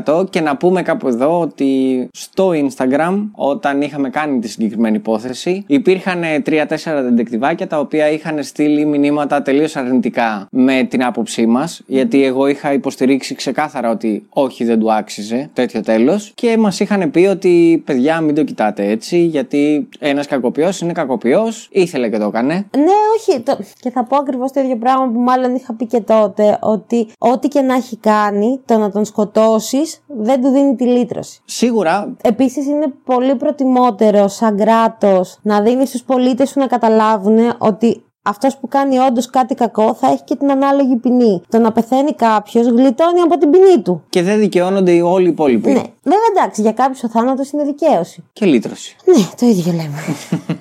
[0.05, 5.63] 75% και να πούμε κάπου εδώ ότι στο Instagram, όταν είχαμε κάνει τη συγκεκριμένη υπόθεση,
[5.67, 6.65] υπήρχαν 3-4
[7.01, 12.73] δεντεκτιβάκια τα οποία είχαν στείλει μηνύματα τελείως αρνητικά με την άποψή μας γιατί εγώ είχα
[12.73, 16.31] υποστηρίξει ξεκάθαρα ότι όχι, δεν του άξιζε τέτοιο τέλος.
[16.35, 21.67] Και μας είχαν πει ότι παιδιά, μην το κοιτάτε έτσι, γιατί ένας κακοποιός είναι κακοποιός,
[21.71, 22.53] ήθελε και το έκανε.
[22.53, 22.83] Ναι,
[23.17, 23.39] όχι.
[23.39, 23.57] Το...
[23.79, 27.47] Και θα πω ακριβώς το ίδιο πράγμα που μάλλον είχα πει και τότε, ότι ό,τι
[27.47, 31.41] και να έχει κάνει, το να τον σκοτώσεις δεν του δίνει τη λύτρωση.
[31.45, 32.15] Σίγουρα.
[32.21, 38.57] Επίσης, είναι πολύ προτιμότερο σαν κράτος να δίνεις στους πολίτες σου να καταλάβουν ότι αυτός
[38.57, 41.41] που κάνει όντως κάτι κακό θα έχει και την ανάλογη ποινή.
[41.49, 44.03] Το να πεθαίνει κάποιος γλιτώνει από την ποινή του.
[44.09, 45.67] Και δεν δικαιώνονται όλοι οι υπόλοιποι.
[45.67, 45.81] Ναι.
[46.03, 48.23] Βέβαια εντάξει, για κάποιους ο θάνατος είναι δικαίωση.
[48.33, 48.95] Και λύτρωση.
[49.05, 49.99] Ναι, το ίδιο λέμε.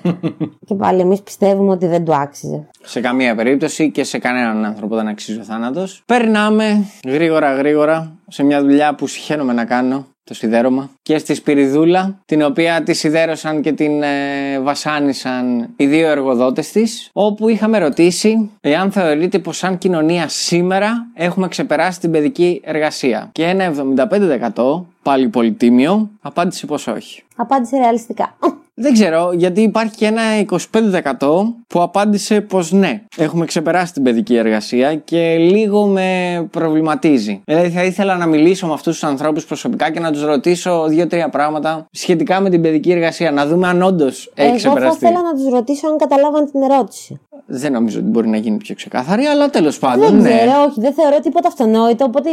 [0.67, 2.67] και πάλι εμείς πιστεύουμε ότι δεν του άξιζε.
[2.83, 6.03] Σε καμία περίπτωση και σε κανέναν άνθρωπο δεν αξίζει ο θάνατος.
[6.05, 12.19] Περνάμε γρήγορα γρήγορα σε μια δουλειά που συχαίνομαι να κάνω το σιδέρωμα και στη Σπυριδούλα
[12.25, 18.51] την οποία τη σιδέρωσαν και την ε, βασάνισαν οι δύο εργοδότες της όπου είχαμε ρωτήσει
[18.61, 23.73] εάν θεωρείται πως σαν κοινωνία σήμερα έχουμε ξεπεράσει την παιδική εργασία και ένα
[24.53, 27.23] 75% πάλι πολυτίμιο απάντησε πως όχι.
[27.35, 28.35] Απάντησε ρεαλιστικά.
[28.77, 30.21] Δεν ξέρω, γιατί υπάρχει και ένα
[31.19, 37.41] 25% που απάντησε πως ναι, έχουμε ξεπεράσει την παιδική εργασία και λίγο με προβληματίζει.
[37.45, 41.29] Δηλαδή θα ήθελα να μιλήσω με αυτούς τους ανθρώπους προσωπικά και να τους ρωτήσω δύο-τρία
[41.29, 44.85] πράγματα σχετικά με την παιδική εργασία, να δούμε αν όντως έχει ξεπεραστεί.
[44.85, 47.19] Εγώ θα ήθελα να τους ρωτήσω αν καταλάβαν την ερώτηση.
[47.45, 50.05] Δεν νομίζω ότι μπορεί να γίνει πιο ξεκάθαρη, αλλά τέλος πάντων.
[50.05, 50.37] Δεν ναι.
[50.37, 52.05] ξέρω, όχι, δεν θεωρώ τίποτα αυτονόητο.
[52.05, 52.29] Οπότε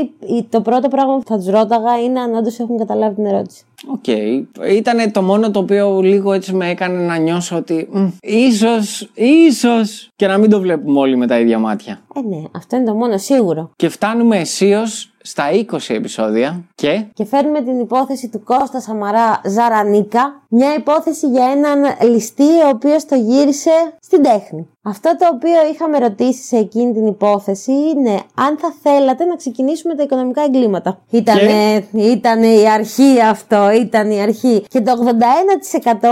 [0.49, 3.65] το πρώτο πράγμα που θα τους ρώταγα είναι αν όντως έχουν καταλάβει την ερώτηση.
[3.87, 4.05] Οκ.
[4.07, 4.45] Okay.
[4.71, 7.89] Ήταν το μόνο το οποίο λίγο έτσι με έκανε να νιώσω ότι
[8.21, 12.01] ίσως, ίσως και να μην το βλέπουμε όλοι με τα ίδια μάτια.
[12.15, 13.71] Ε, ναι, αυτό είναι το μόνο σίγουρο.
[13.77, 17.05] Και φτάνουμε αισίως στα 20 επεισόδια και...
[17.13, 23.05] Και φέρνουμε την υπόθεση του Κώστα Σαμαρά Ζαρανίκα, μια υπόθεση για έναν ληστή ο οποίος
[23.05, 24.69] το γύρισε στην τέχνη.
[24.85, 29.95] Αυτό το οποίο είχαμε ρωτήσει σε εκείνη την υπόθεση είναι αν θα θέλατε να ξεκινήσουμε
[29.95, 30.99] τα οικονομικά εγκλήματα.
[31.11, 34.65] Ήτανε, ήτανε η αρχή αυτό, ήταν η αρχή.
[34.69, 34.93] Και το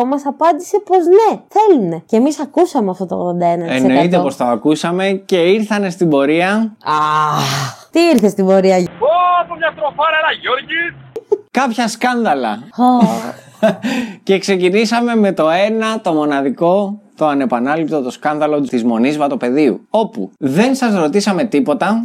[0.03, 2.03] 81% μας απάντησε πως ναι, θέλουνε.
[2.07, 3.41] Και εμείς ακούσαμε αυτό το 81%.
[3.69, 6.77] Εννοείται πως το ακούσαμε και ήρθανε στην πορεία.
[6.85, 8.77] Αχ, τι ήρθε στην πορεία.
[8.77, 10.97] Ω, μια στροφάρα, ένα Γιώργη.
[11.51, 12.59] Κάποια σκάνδαλα.
[14.23, 19.81] και ξεκινήσαμε με το ένα, το μοναδικό, το ανεπανάληπτο, το σκάνδαλο της Μονής Βατοπεδίου.
[19.91, 22.03] Όπου δεν σας ρωτήσαμε τίποτα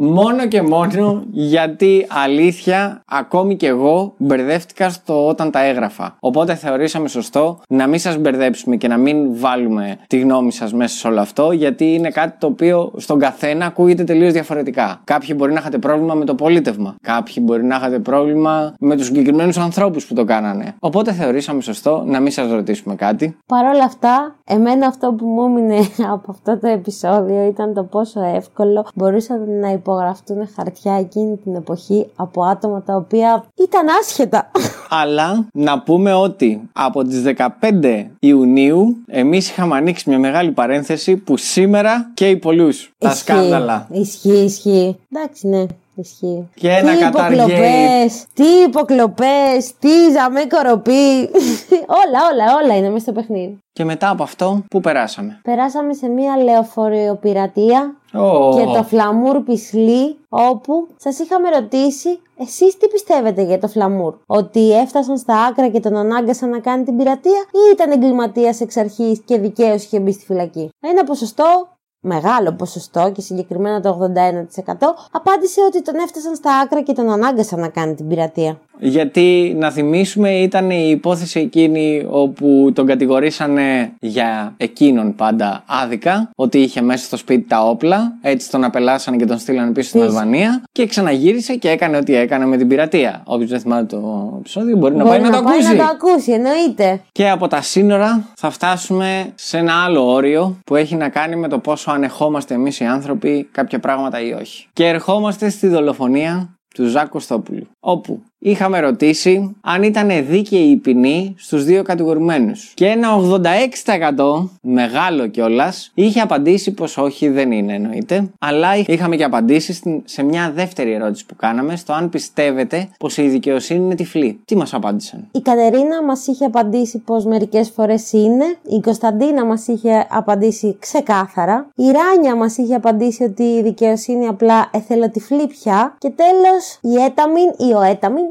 [0.00, 6.16] Μόνο και μόνο γιατί αλήθεια, ακόμη και εγώ μπερδεύτηκα στο όταν τα έγραφα.
[6.20, 10.96] Οπότε θεωρήσαμε σωστό να μην σας μπερδέψουμε και να μην βάλουμε τη γνώμη σας μέσα
[10.96, 15.00] σε όλο αυτό, γιατί είναι κάτι το οποίο στον καθένα ακούγεται τελείως διαφορετικά.
[15.04, 16.94] Κάποιοι μπορεί να είχατε πρόβλημα με το πολίτευμα.
[17.02, 20.74] Κάποιοι μπορεί να είχατε πρόβλημα με τους συγκεκριμένους ανθρώπους που το κάνανε.
[20.78, 23.36] Οπότε θεωρήσαμε σωστό να μην σας ρωτήσουμε κάτι.
[23.46, 25.78] Παρ' όλα αυτά, εμένα αυτό που μου έμεινε
[26.14, 32.06] από αυτό το επεισόδιο ήταν το πόσο εύκολο μπορούσαν να υπογραφτούν χαρτιά εκείνη την εποχή
[32.16, 34.50] από άτομα τα οποία ήταν άσχετα.
[34.88, 37.22] Αλλά να πούμε ότι από τις
[37.60, 43.86] 15 Ιουνίου εμείς είχαμε ανοίξει μια μεγάλη παρένθεση που σήμερα καίει πολλούς τα σκάνδαλα.
[43.90, 44.96] Ισχύει, ισχύει.
[45.12, 45.66] Εντάξει, ναι.
[45.94, 46.48] Ισχύει.
[46.54, 51.30] Και ένα τι υποκλοπές, τι υποκλοπές, τι ζαμί κοροπή.
[52.02, 53.58] όλα, όλα, όλα είναι μέσα στο παιχνίδι.
[53.72, 58.54] Και μετά από αυτό, πού περάσαμε; Περάσαμε σε μια λεωφορειοπειρατεία Oh.
[58.56, 64.72] και το φλαμούρ πισλή όπου σας είχαμε ρωτήσει εσείς τι πιστεύετε για το φλαμούρ; Ότι
[64.72, 69.20] έφτασαν στα άκρα και τον ανάγκασαν να κάνει την πειρατεία ή ήταν εγκληματίας εξ αρχής
[69.24, 71.68] και δικαίως είχε μπει στη φυλακή; Ένα ποσοστό
[72.00, 74.72] μεγάλο ποσοστό και συγκεκριμένα το 81%
[75.10, 78.58] απάντησε ότι τον έφτασαν στα άκρα και τον ανάγκασαν να κάνει την πειρατεία.
[78.80, 86.58] Γιατί να θυμίσουμε ήταν η υπόθεση εκείνη όπου τον κατηγορήσανε για εκείνον πάντα άδικα, ότι
[86.58, 90.12] είχε μέσα στο σπίτι τα όπλα, έτσι τον απελάσανε και τον στείλανε πίσω στην Πίσω.
[90.12, 93.22] Αλβανία και ξαναγύρισε και έκανε ό,τι έκανε με την πειρατεία.
[93.24, 95.68] Όποιος δεν θυμάται το επεισόδιο μπορεί, να Μπορεί πάει να, το ακούσει.
[95.68, 97.00] να το ακούσει, εννοείται.
[97.12, 101.48] Και από τα σύνορα θα φτάσουμε σε ένα άλλο όριο που έχει να κάνει με
[101.48, 104.68] το πόσο ανεχόμαστε εμείς οι άνθρωποι κάποια πράγματα ή όχι.
[104.72, 111.34] Και ερχόμαστε στη δολοφονία του Ζάκ Κωστόπουλου, όπου είχαμε ρωτήσει αν ήταν δίκαιη η ποινή
[111.38, 112.72] στους δύο κατηγορουμένους.
[112.74, 119.24] Και ένα 86% μεγάλο κιόλας είχε απαντήσει πως όχι δεν είναι εννοείται, αλλά είχαμε και
[119.24, 123.94] απαντήσει στην- σε μια δεύτερη ερώτηση που κάναμε στο αν πιστεύετε πως η δικαιοσύνη είναι
[123.94, 124.40] τυφλή.
[124.44, 128.44] Τι μας απάντησαν; Η Κατερίνα μας είχε απαντήσει πως μερικές φορές είναι.
[128.68, 131.70] Η Κωνσταντίνα μας είχε απαντήσει ξεκάθαρα.
[131.74, 135.94] Η Ράνια μας είχε απαντήσει ότι η δικαιοσύνη απλά εθελοτυφλή πια.
[135.98, 138.24] Και τέλος η Έταμιν ή ο Έταμιν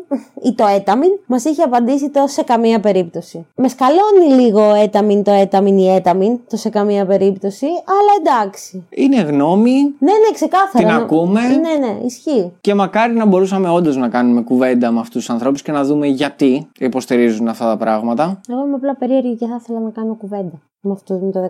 [0.43, 3.45] ή το Έταμιν μας είχε απαντήσει το σε καμία περίπτωση.
[3.55, 8.87] Με σκαλώνει λίγο ο Έταμιν, το Έταμιν ή Έταμιν, το σε καμία περίπτωση, αλλά εντάξει.
[8.89, 10.85] Είναι γνώμη Ναι, ναι, ξεκάθαρα.
[10.85, 11.01] Την Ναι.
[11.03, 11.41] ακούμε.
[11.41, 12.51] Ναι, ναι, ισχύει.
[12.61, 16.07] και μακάρι να μπορούσαμε όντως να κάνουμε κουβέντα με αυτούς τους ανθρώπους και να δούμε
[16.07, 18.39] γιατί υποστηρίζουν αυτά τα πράγματα.
[18.49, 20.61] Εγώ είμαι απλά περίεργη και θα ήθελα να κάνω κουβέντα.
[20.87, 21.49] Με αυτό με το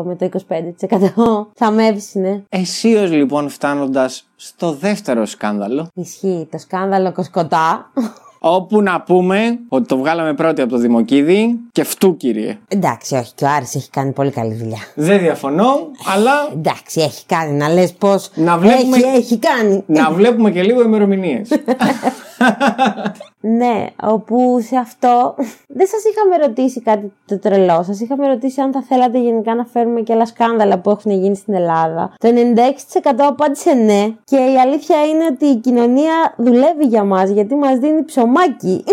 [0.00, 1.46] 14%, με το 25%.
[1.60, 2.42] θα με έβσινε.
[2.48, 7.90] Αισίω λοιπόν φτάνοντας στο δεύτερο σκάνδαλο, Ισχύει το σκάνδαλο Κοσκοτά.
[8.46, 12.58] όπου να πούμε ότι το βγάλαμε πρώτοι από το Δημοκίδη και φτού κύριε.
[12.68, 14.78] Εντάξει, όχι, και ο Άρης έχει κάνει πολύ καλή δουλειά.
[14.94, 15.76] Δεν διαφωνώ,
[16.14, 19.82] αλλά Εντάξει, έχει κάνει να λες πως Να βλέπουμε- έχει, έχει κάνει.
[19.86, 21.48] να βλέπουμε και λίγο ημερομηνίες.
[23.46, 25.34] Ναι, όπου σε αυτό
[25.66, 27.82] δεν σας είχαμε ρωτήσει κάτι το τρελό.
[27.82, 31.36] Σας είχαμε ρωτήσει αν θα θέλατε γενικά να φέρουμε και άλλα σκάνδαλα που έχουν γίνει
[31.36, 32.14] στην Ελλάδα.
[32.18, 32.28] Το
[33.02, 34.08] 96% απάντησε ναι.
[34.24, 38.84] Και η αλήθεια είναι ότι η κοινωνία δουλεύει για μας γιατί μας δίνει ψωμάκι.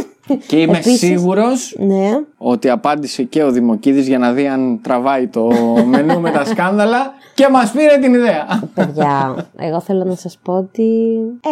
[0.48, 2.10] Και είμαι Επίσης- σίγουρος Ναι.
[2.38, 5.50] ότι απάντησε και ο Δημοκίδης για να δει αν τραβάει το
[5.86, 8.70] μενού με τα σκάνδαλα και μας πήρε την ιδέα.
[8.74, 10.84] Παιδιά, εγώ θέλω να σας πω ότι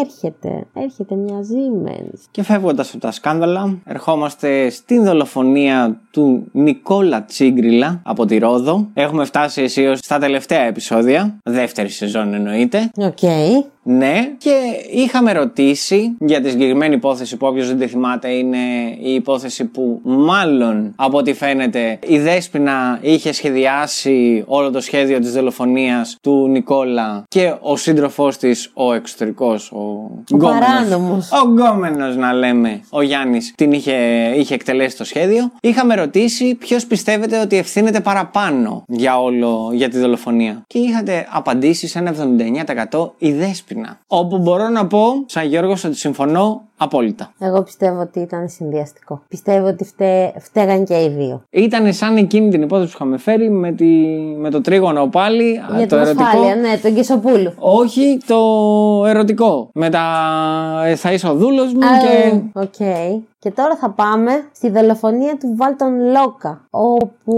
[0.01, 0.65] έρχεται.
[0.73, 2.19] Έρχεται μια Siemens.
[2.31, 8.87] Και φεύγοντας από τα σκάνδαλα, ερχόμαστε στην δολοφονία του Νικόλα Τσίγκριλα από τη Ρόδο.
[8.93, 12.91] Έχουμε φτάσει αισίως στα τελευταία επεισόδια, δεύτερη σεζόν εννοείται.
[12.97, 13.19] Οκ.
[13.83, 14.51] Ναι, και
[14.91, 18.57] είχαμε ρωτήσει για τη συγκεκριμένη υπόθεση που όποιος δεν τη θυμάται είναι
[19.01, 25.31] η υπόθεση που μάλλον από ό,τι φαίνεται η Δέσποινα είχε σχεδιάσει όλο το σχέδιο της
[25.33, 30.59] δολοφονίας του Νικόλα και ο σύντροφός της, ο εξωτερικός, ο, Ο γκόμενος.
[30.67, 31.29] παράνομος.
[31.31, 33.95] Ο γκόμενος να λέμε, ο Γιάννης την είχε,
[34.35, 35.51] είχε εκτελέσει το σχέδιο.
[35.61, 40.63] Είχαμε ρωτήσει ποιος πιστεύετε ότι ευθύνεται παραπάνω για όλο, για τη δολοφονία.
[40.67, 42.13] Και είχατε απαντήσει σε ένα
[42.89, 43.99] 79% η Δέσποινα.
[44.07, 47.31] Όπου μπορώ να πω, σαν Γιώργος, ότι συμφωνώ απόλυτα.
[47.39, 49.21] Εγώ πιστεύω ότι ήταν συνδυαστικό.
[49.27, 51.41] Πιστεύω ότι φταί, φταίγαν και οι δύο.
[51.49, 53.85] Ήταν σαν εκείνη την υπόθεση που είχαμε φέρει με, τη,
[54.37, 56.23] με το τρίγωνο πάλι, α, Για το την ερωτικό.
[56.23, 57.53] ασφάλεια, ναι, τον Κεσοπούλου.
[57.59, 58.37] Όχι το
[59.07, 59.69] ερωτικό.
[59.73, 60.03] Με τα
[60.85, 62.35] ε, θα είσαι ο δούλος μου και...
[62.59, 63.07] Α, Οκ.
[63.41, 67.35] Και τώρα θα πάμε στη δολοφονία του Βάλτον Λόκα, όπου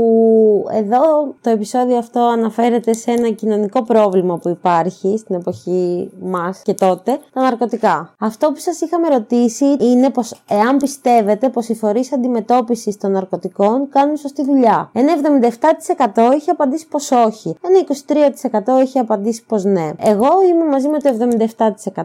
[0.71, 0.99] εδώ
[1.41, 7.19] το επεισόδιο αυτό αναφέρεται σε ένα κοινωνικό πρόβλημα που υπάρχει στην εποχή μας και τότε,
[7.33, 8.13] τα ναρκωτικά.
[8.19, 13.11] Αυτό που σας είχαμε ρωτήσει ρωτήσει είναι πως εάν πιστεύετε πως οι φορείς αντιμετώπισης των
[13.11, 14.89] ναρκωτικών κάνουν σωστή δουλειά.
[14.93, 17.55] Ένα 77% είχε απαντήσει πως όχι.
[17.61, 17.79] Ένα
[18.79, 19.89] 23% είχε απαντήσει πως ναι.
[19.97, 21.09] Εγώ είμαι μαζί με το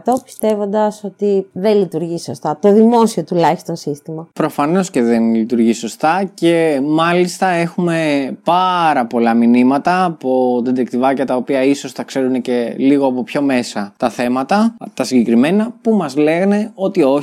[0.03, 2.57] 77% πιστεύοντας ότι δεν λειτουργεί σωστά.
[2.61, 4.27] Το δημόσιο τουλάχιστον σύστημα.
[4.33, 11.63] Προφανώς και δεν λειτουργεί σωστά και μάλιστα έχουμε πάρα πολλά μηνύματα από δεντεκτιβάκια τα οποία
[11.63, 16.71] ίσως τα ξέρουν και λίγο από πιο μέσα τα θέματα, τα συγκεκριμένα, που μας λένε
[16.75, 17.16] ότι όχι,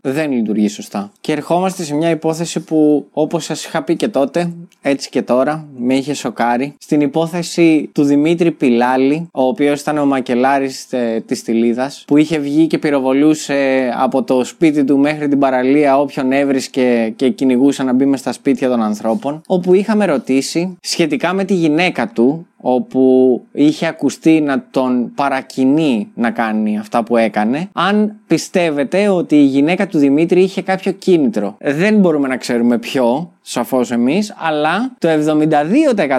[0.00, 1.12] δεν λειτουργεί σωστά.
[1.20, 5.66] Και ερχόμαστε σε μια υπόθεση που, όπως σας είχα πει και τότε, έτσι και τώρα,
[5.78, 6.74] με είχε σοκάρει.
[6.78, 12.38] Στην υπόθεση του Δημήτρη Πιλάλη, ο οποίος ήταν ο μακελάρης ε, της Τιλίδα, που είχε
[12.38, 17.92] βγει και πυροβολούσε από το σπίτι του μέχρι την παραλία όποιον έβρισκε και κυνηγούσε να
[17.92, 19.40] μπει μες στα σπίτια των ανθρώπων.
[19.46, 26.30] Όπου είχαμε ρωτήσει σχετικά με τη γυναίκα του, όπου είχε ακουστεί να τον παρακινεί να
[26.30, 31.56] κάνει αυτά που έκανε, αν πιστεύετε ότι η γυναίκα του Δημήτρη είχε κάποιο κίνητρο.
[31.60, 35.08] Δεν μπορούμε να ξέρουμε ποιο, σαφώς εμείς, αλλά το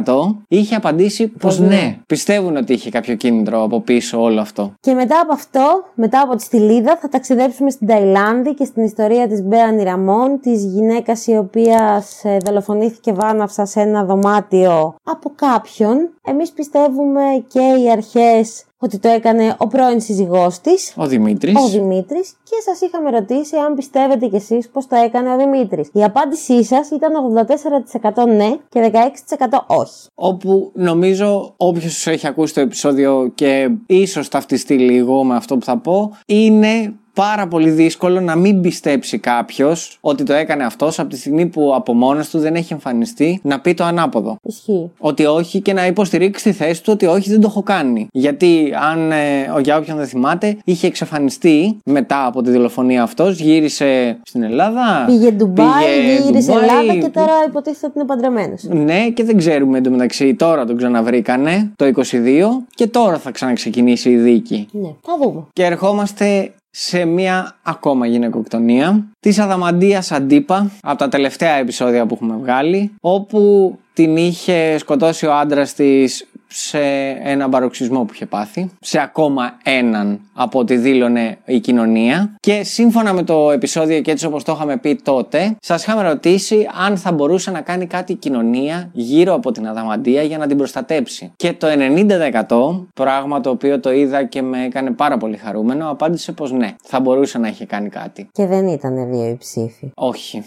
[0.04, 1.68] 72% είχε απαντήσει πως ναι.
[1.68, 1.98] ναι.
[2.06, 4.74] Πιστεύουν ότι είχε κάποιο κίνητρο από πίσω όλο αυτό.
[4.80, 9.28] Και μετά από αυτό, μετά από τη Στυλίδα, θα ταξιδέψουμε στην Ταϊλάνδη και στην ιστορία
[9.28, 16.10] της Μπέανι Ραμόν, της γυναίκας η οποία σε δολοφονήθηκε βάναυσα σε ένα δωμάτιο από κάποιον.
[16.26, 21.56] Εμείς πιστεύουμε και οι αρχές ότι το έκανε ο πρώην σύζυγός της, Ο Δημήτρης.
[21.56, 25.90] ο Δημήτρης και σας είχαμε ρωτήσει αν πιστεύετε κι εσείς πως το έκανε ο Δημήτρης.
[25.94, 30.08] Η απάντησή σας ήταν 84% ναι και 16% όχι.
[30.16, 35.78] Όπου νομίζω όποιος έχει ακούσει το επεισόδιο και ίσως ταυτιστεί λίγο με αυτό που θα
[35.78, 41.18] πω, είναι πάρα πολύ δύσκολο να μην πιστέψει κάποιος ότι το έκανε αυτός από τη
[41.18, 44.36] στιγμή που από μόνος του δεν έχει εμφανιστεί να πει το ανάποδο.
[44.44, 44.92] Ισχύει.
[45.00, 48.08] Ότι όχι και να υποστηρίξει τη θέση του ότι όχι δεν το έχω κάνει.
[48.12, 53.40] Γιατί αν, ε, ο- για όποιον δεν θυμάται, είχε εξαφανιστεί μετά από τη δολοφονία αυτός,
[53.40, 55.04] γύρισε στην Ελλάδα.
[55.08, 58.64] Πήγε Ντουμπάι, πήγε γύρισε Ντουμπάι, Ελλάδα και τώρα υποτίθεται ότι είναι παντρεμένος.
[58.64, 64.18] ναι, και δεν ξέρουμε εντωμεταξύ τώρα τον ξαναβρήκανε το 22 και τώρα θα ξαναξεκινήσει η
[64.18, 64.68] δίκη.
[64.72, 65.44] Ναι, θα δούμε.
[65.54, 72.36] Και ερχόμαστε σε μια ακόμα γυναικοκτονία της Αδαμαντίας Αντίπα από τα τελευταία επεισόδια που έχουμε
[72.36, 76.80] βγάλει όπου την είχε σκοτώσει ο άντρας της σε
[77.24, 83.14] ένα μπαροξισμό που είχε πάθει σε ακόμα έναν από ό,τι δήλωνε η κοινωνία και σύμφωνα
[83.14, 87.12] με το επεισόδιο και έτσι όπως το είχαμε πει τότε σας είχαμε ρωτήσει αν θα
[87.12, 91.54] μπορούσε να κάνει κάτι η κοινωνία γύρω από την Αδαμαντία για να την προστατέψει και
[91.54, 96.52] το 90% πράγμα το οποίο το είδα και με έκανε πάρα πολύ χαρούμενο απάντησε πως
[96.52, 99.92] ναι θα μπορούσε να είχε κάνει κάτι Και δεν ήταν δύο οι ψήφοι.
[99.96, 100.44] όχι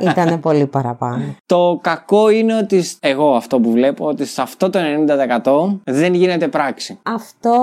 [0.00, 1.22] Ήταν πολύ παραπάνω.
[1.46, 4.78] Το κακό είναι ότι σ- εγώ αυτό που βλέπω ότι σε αυτό το
[5.44, 6.98] 90% δεν γίνεται πράξη.
[7.02, 7.54] Αυτό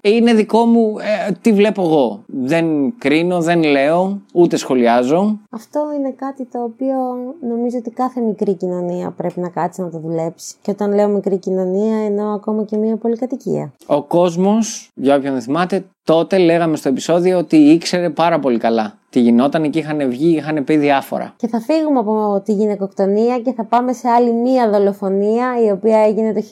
[0.00, 2.24] Είναι δικό μου, ε, τι βλέπω εγώ.
[2.42, 5.38] Δεν κρίνω, δεν λέω, ούτε σχολιάζω.
[5.50, 6.96] Αυτό είναι κάτι το οποίο
[7.40, 10.54] νομίζω ότι κάθε μικρή κοινωνία πρέπει να κάτσει να το δουλέψει.
[10.62, 13.72] Και όταν λέω μικρή κοινωνία εννοώ ακόμα και μια πολυκατοικία.
[13.86, 18.98] Ο κόσμος, για όποιον δεν θυμάται, τότε λέγαμε στο επεισόδιο ότι ήξερε πάρα πολύ καλά
[19.16, 21.34] τι γινόταν και είχαν βγει, είχαν πει διάφορα.
[21.36, 25.98] Και θα φύγουμε από τη γυναικοκτονία και θα πάμε σε άλλη μία δολοφονία η οποία
[25.98, 26.42] έγινε το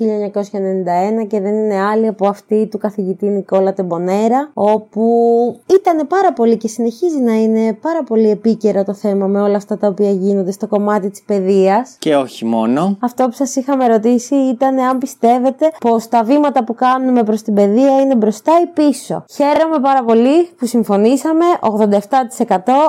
[1.22, 5.02] 1991 και δεν είναι άλλη από αυτή του καθηγητή Νικόλα Τεμπονέρα όπου
[5.80, 9.78] ήταν πάρα πολύ και συνεχίζει να είναι πάρα πολύ επίκαιρο το θέμα με όλα αυτά
[9.78, 12.96] τα οποία γίνονται στο κομμάτι της παιδείας Και όχι μόνο.
[13.00, 17.54] Αυτό που σας είχαμε ρωτήσει ήταν αν πιστεύετε πως τα βήματα που κάνουμε προς την
[17.54, 19.24] παιδεία είναι μπροστά ή πίσω.
[19.34, 21.68] Χαίρομαι πάρα πολύ που συμφωνήσαμε 87%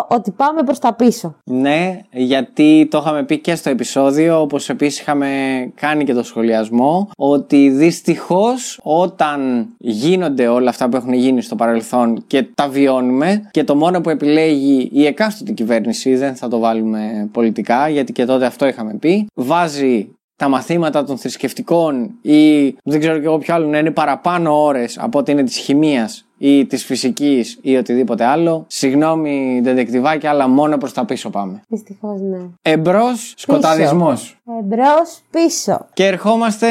[0.08, 1.36] ότι πάμε προς τα πίσω.
[1.44, 5.28] Ναι, γιατί το είχαμε πει και στο επεισόδιο, όπως επίσης είχαμε
[5.76, 12.24] κάνει και το σχολιασμό, ότι δυστυχώς όταν γίνονται όλα αυτά που έχουν γίνει στο παρελθόν
[12.28, 17.30] και τα βιώνουμε και το μόνο που επιλέγει η εκάστοτε κυβέρνηση, δεν θα το βάλουμε
[17.32, 23.20] πολιτικά, γιατί και τότε αυτό είχαμε πει, βάζει τα μαθήματα των θρησκευτικών ή δεν ξέρω
[23.20, 26.86] και εγώ ποιο άλλο να είναι παραπάνω ώρες από ότι είναι της χημείας ή της
[26.86, 28.66] φυσικής ή οτιδήποτε άλλο.
[28.68, 31.62] Συγγνώμη, δεντεκτιβάκια, αλλά μόνο προς τα πίσω πάμε.
[31.68, 32.38] Δυστυχώς ναι.
[32.62, 34.38] Εμπρός, σκοταδισμός.
[34.50, 35.86] Εμπρός πίσω.
[35.94, 36.68] Και ερχόμαστε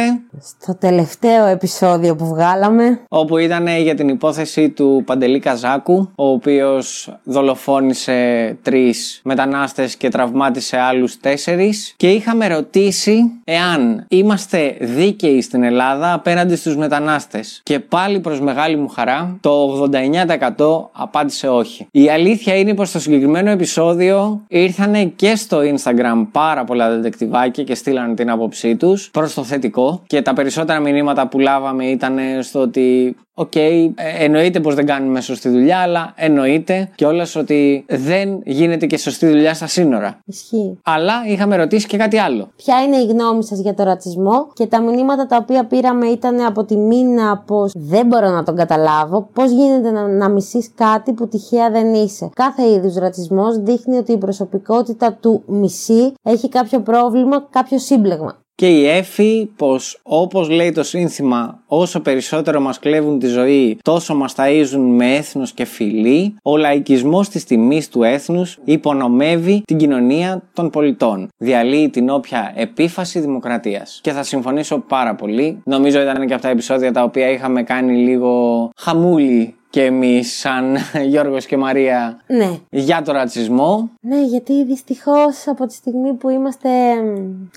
[0.58, 3.00] Στο τελευταίο επεισόδιο που βγάλαμε.
[3.08, 10.78] όπου ήταν για την υπόθεση του Παντελή Καζάκου, ο οποίος δολοφόνησε τρεις μετανάστες και τραυμάτισε
[10.78, 17.60] άλλους τέσσερις και είχαμε ρωτήσει εάν είμαστε δίκαιοι στην Ελλάδα απέναντι στους μετανάστες.
[17.62, 21.86] Και πάλι προς μεγάλη μου χαρά, το 89% απάντησε όχι.
[21.90, 27.74] Η αλήθεια είναι πως στο συγκεκριμένο επεισόδιο ήρθανε και στο Instagram πάρα πολλά δεντεκτιβάκια και
[27.74, 29.10] στείλανε την άποψή τους.
[29.10, 30.02] Προς το θετικό.
[30.06, 35.20] Και τα περισσότερα μηνύματα που λάβαμε ήταν στο ότι Οκ, ε, εννοείται πως δεν κάνουμε
[35.20, 40.18] σωστή δουλειά, αλλά εννοείται κιόλας ότι δεν γίνεται και σωστή δουλειά στα σύνορα.
[40.24, 40.78] Ισχύει.
[40.84, 42.48] Αλλά είχαμε ρωτήσει και κάτι άλλο.
[42.56, 46.40] Ποια είναι η γνώμη σας για το ρατσισμό; Και τα μηνύματα τα οποία πήραμε ήταν
[46.40, 49.28] από τη Μίνα πως δεν μπορώ να τον καταλάβω.
[49.32, 54.12] Πώς γίνεται να, να μισείς κάτι που τυχαία δεν είσαι; Κάθε είδους ρατσισμός δείχνει ότι
[54.12, 58.43] η προσωπικότητα του μισή έχει κάποιο πρόβλημα, κάποιο σύμπλεγμα.
[58.56, 64.14] Και η Εφη πως όπως λέει το σύνθημα όσο περισσότερο μας κλέβουν τη ζωή τόσο
[64.14, 70.42] μας ταΐζουν με έθνος και φυλή ο λαϊκισμός της τιμής του έθνους υπονομεύει την κοινωνία
[70.52, 71.28] των πολιτών.
[71.36, 74.00] Διαλύει την όποια επίφαση δημοκρατίας.
[74.02, 75.60] Και θα συμφωνήσω πάρα πολύ.
[75.64, 80.76] Νομίζω ήταν και αυτά τα επεισόδια τα οποία είχαμε κάνει λίγο χαμούλη και εμείς, σαν
[81.10, 82.58] Γιώργος και Μαρία, Ναι.
[82.70, 83.90] για το ρατσισμό.
[84.00, 86.68] Ναι, γιατί δυστυχώς από τη στιγμή που είμαστε.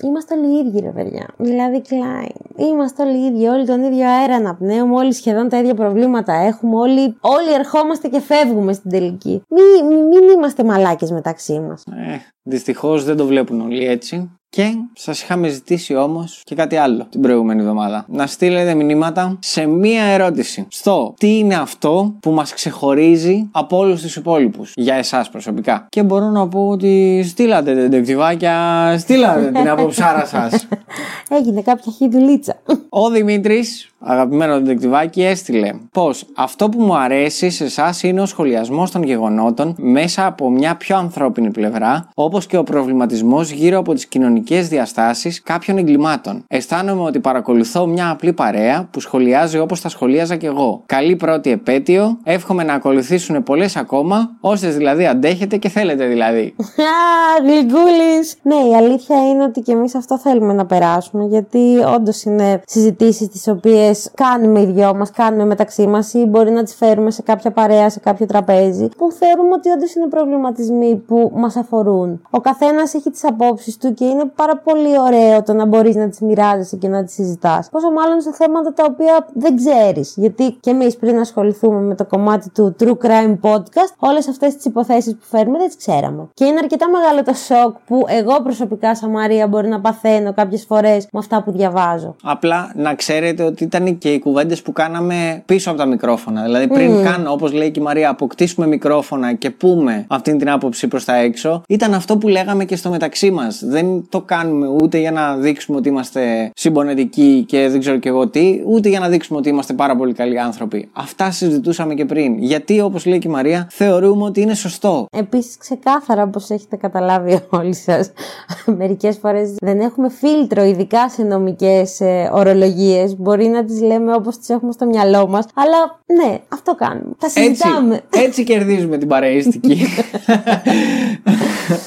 [0.02, 1.26] Είμαστε όλοι ίδιοι, ρε παιδιά.
[1.36, 2.68] Δηλαδή, Κλάιν.
[2.70, 7.16] Είμαστε όλοι ίδιοι, όλοι τον ίδιο αέρα αναπνέουμε, όλοι σχεδόν τα ίδια προβλήματα έχουμε, όλοι,
[7.20, 9.42] όλοι ερχόμαστε και φεύγουμε στην τελική.
[9.48, 11.82] Μην, μην είμαστε μαλάκες μεταξύ μας.
[11.86, 14.37] Ε, Δυστυχώς δεν το βλέπουν όλοι έτσι.
[14.50, 18.04] Και σας είχαμε ζητήσει όμως και κάτι άλλο την προηγούμενη εβδομάδα.
[18.08, 20.66] Να στείλετε μηνύματα σε μία ερώτηση.
[20.70, 24.72] Στο τι είναι αυτό που μας ξεχωρίζει από όλους τους υπόλοιπους.
[24.74, 30.68] Για εσάς προσωπικά; Και μπορώ να πω ότι στείλατε τεντεκτιβάκια, στείλατε την αποψάρα σας.
[31.38, 32.56] Έγινε κάποια χιδουλίτσα.
[32.88, 38.90] Ο Δημήτρης, αγαπημένο τεντεκτιβάκι, έστειλε πω αυτό που μου αρέσει σε εσάς είναι ο σχολιασμός
[38.90, 44.06] των γεγονότων μέσα από μια πιο ανθρώπινη πλευρά, όπως και ο προβληματισμός γύρω από τις
[44.06, 46.44] κοινωνικές διαστάσεις κάποιων εγκλημάτων.
[46.48, 50.82] Αισθάνομαι ότι παρακολουθώ μια απλή παρέα που σχολιάζει όπως τα σχολίαζα κι εγώ.
[50.86, 56.54] Καλή πρώτη επέτειο, εύχομαι να ακολουθήσουν πολλές ακόμα, όσες δηλαδή αντέχετε και θέλετε δηλαδή.
[56.88, 58.36] Α, γλυκούλης.
[58.42, 63.28] Ναι, η αλήθεια είναι ότι και εμείς αυτό θέλουμε να περάσουμε, γιατί όντως είναι συζητήσεις
[63.28, 63.48] τις
[63.88, 67.50] οποίε κάνουμε οι δυο μας, κάνουμε μεταξύ μας ή μπορεί να τις φέρουμε σε κάποια
[67.50, 72.22] παρέα, σε κάποιο τραπέζι, που θεωρούμε ότι όντως είναι προβληματισμοί που μας αφορούν.
[72.30, 76.08] Ο καθένας έχει τις απόψεις του και είναι πάρα πολύ ωραίο το να μπορείς να
[76.08, 77.68] τις μοιράζεσαι και να τις συζητάς.
[77.70, 80.14] Πόσο μάλλον σε θέματα τα οποία δεν ξέρεις.
[80.16, 84.64] Γιατί και εμείς πριν ασχοληθούμε με το κομμάτι του True Crime Podcast, όλες αυτές τις
[84.64, 86.28] υποθέσεις που φέρνουμε δεν τις ξέραμε.
[86.34, 90.64] Και είναι αρκετά μεγάλο το σοκ που εγώ προσωπικά, σαν Μαρία, μπορεί να παθαίνω κάποιες
[90.64, 92.16] φορές με αυτά που διαβάζω.
[92.22, 96.42] Απλά να ξέρετε ότι ήταν και οι κουβέντες που κάναμε πίσω από τα μικρόφωνα.
[96.42, 100.88] Δηλαδή, πριν καν, όπως λέει και η Μαρία, αποκτήσουμε μικρόφωνα και πούμε αυτή την άποψη
[100.88, 103.62] προς τα έξω, ήταν αυτό που λέγαμε και στο μεταξύ μας.
[103.64, 108.28] Δεν το κάνουμε ούτε για να δείξουμε ότι είμαστε συμπονετικοί και δεν ξέρω και εγώ
[108.28, 110.88] τι, ούτε για να δείξουμε ότι είμαστε πάρα πολύ καλοί άνθρωποι.
[110.92, 112.38] Αυτά συζητούσαμε και πριν.
[112.38, 115.06] Γιατί, όπως λέει και η Μαρία, θεωρούμε ότι είναι σωστό.
[115.10, 118.12] Επίσης, ξεκάθαρα, όπως έχετε καταλάβει όλοι σας,
[118.78, 123.16] μερικές φορές δεν έχουμε φίλτρο, ειδικά σε νομικές ε, ορολογίες.
[123.16, 127.12] Μπορεί να τις λέμε όπως τις έχουμε στο μυαλό μας, αλλά ναι, αυτό κάνουμε.
[127.18, 128.00] Τα Έτσι, συζητάμε.
[128.10, 129.86] έτσι κερδίζουμε την παρεΐστικη.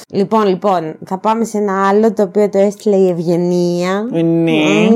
[0.08, 4.06] Λοιπόν, λοιπόν, θα πάμε σε ένα άλλο το οποίο το έστειλε η Ευγενία.
[4.10, 4.20] ναι.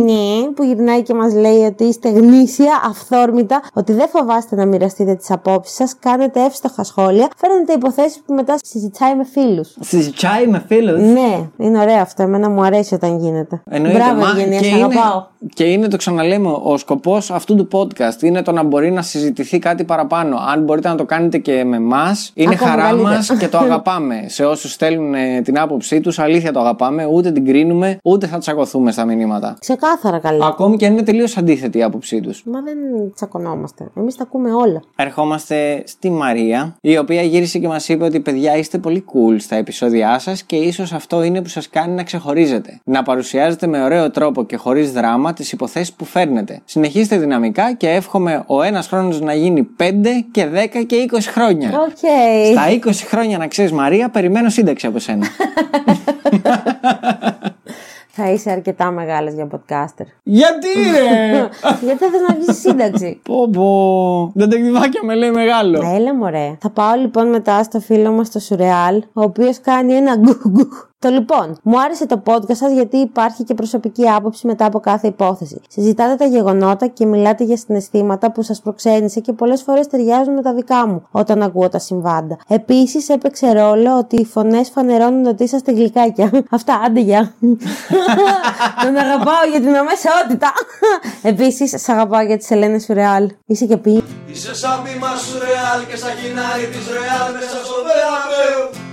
[0.04, 5.14] Ναι, που γυρνάει και μας λέει ότι είστε γνήσια, αυθόρμητα, ότι δεν φοβάστε να μοιραστείτε
[5.14, 9.76] τις απόψεις σας, κάνετε εύστοχα σχόλια, φέρνετε υποθέσεις που μετά συζητάει με φίλους.
[9.80, 12.22] Συζητάει με φίλους; Ναι, είναι ωραίο αυτό.
[12.22, 13.62] Εμένα μου αρέσει όταν γίνεται.
[13.70, 15.24] Εννοείται, Μπράβο, μα, Ευγενία, και, σε είναι, αγαπάω.
[15.54, 19.58] και είναι το ξαναλέμε, ο σκοπός αυτού του podcast είναι το να μπορεί να συζητηθεί
[19.58, 20.36] κάτι παραπάνω.
[20.52, 23.38] Αν μπορείτε να το κάνετε και με εμάς, είναι Ακόμα χαρά μας καλύτερα.
[23.38, 24.24] και το αγαπάμε.
[24.26, 28.38] Σε όσους στέλνουν ε, την άποψή τους, αλήθεια το αγαπάμε, ούτε την κρίνουμε, ούτε θα
[28.38, 29.56] τσακωθούμε στα μηνύματα.
[29.60, 30.44] Ξεκάθαρα καλή.
[30.44, 32.42] Ακόμη και αν είναι τελείως αντίθετη η άποψή τους.
[32.44, 32.76] Μα δεν
[33.14, 33.88] τσακωνόμαστε.
[33.96, 34.82] Εμείς τα ακούμε όλα.
[34.96, 39.56] Ερχόμαστε στη Μαρία, η οποία γύρισε και μας είπε ότι παιδιά είστε πολύ cool στα
[39.56, 42.80] επεισόδια σας και ίσως αυτό είναι που σας κάνει να ξεχωρίζετε.
[42.84, 46.60] Να παρουσιάζετε με ωραίο τρόπο και χωρίς δράμα τις υποθέσεις που φέρνετε.
[46.64, 51.68] Συνεχίστε δυναμικά και εύχομαι ο ένας χρόνος να γίνει 5 και 10 και 20 χρόνια.
[51.68, 51.96] Οκ.
[52.52, 55.26] Στα 20 χρόνια να ξέρεις, Μαρία, περιμένω σύνταξη από σένα.
[58.18, 60.06] Θα είσαι αρκετά μεγάλο για podcaster.
[60.22, 61.48] Γιατί ρε!
[61.86, 64.30] Γιατί δεν θα βγεις σύνταξη; πω πω.
[64.34, 65.90] Ντεντεκτιβάκια με λέει μεγάλο.
[65.94, 66.56] Έλα μωρέ.
[66.60, 70.72] Θα πάω λοιπόν μετά στο φίλο μας το Σουρεάλ, ο οποίος κάνει ένα γκουγγουγ.
[70.98, 75.06] Το λοιπόν, μου άρεσε το podcast σας γιατί υπάρχει και προσωπική άποψη μετά από κάθε
[75.06, 75.60] υπόθεση.
[75.68, 80.42] Συζητάτε τα γεγονότα και μιλάτε για συναισθήματα που σας προξένησε και πολλές φορές ταιριάζουν με
[80.42, 82.38] τα δικά μου όταν ακούω τα συμβάντα.
[82.48, 86.30] Επίσης έπαιξε ρόλο ότι οι φωνές φανερώνουν ότι είσαστε γλυκάκια.
[86.50, 87.34] Αυτά, άντε γεια.
[88.82, 90.52] Τον αγαπάω για την αμεσότητα.
[91.32, 93.30] Επίσης, σ' αγαπάω για τις Ελένες Σουρεάλ.
[93.46, 94.04] Είσαι και πει.
[94.26, 98.85] Είσαι σαν πείμα σουρεάλ και σαν γυνάρι της ρεάλ μέσα στο Βεραπέου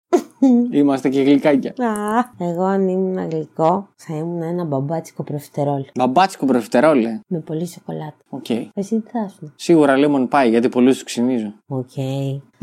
[0.72, 1.74] Είμαστε και γλυκάκια.
[1.78, 5.84] Α, εγώ αν ήμουν γλυκό θα ήμουν ένα μπαμπάτσικο προφιτερόλ.
[5.96, 7.20] Μπαμπάτσικο προφιτερόλε.
[7.28, 8.16] Με πολύ σοκολάτα.
[8.30, 8.50] Οκ.
[8.50, 11.54] Εσύ τι θα ήσουν; Σίγουρα lemon pie γιατί πολλούς τους ξυνίζω.
[11.68, 11.92] Οκ.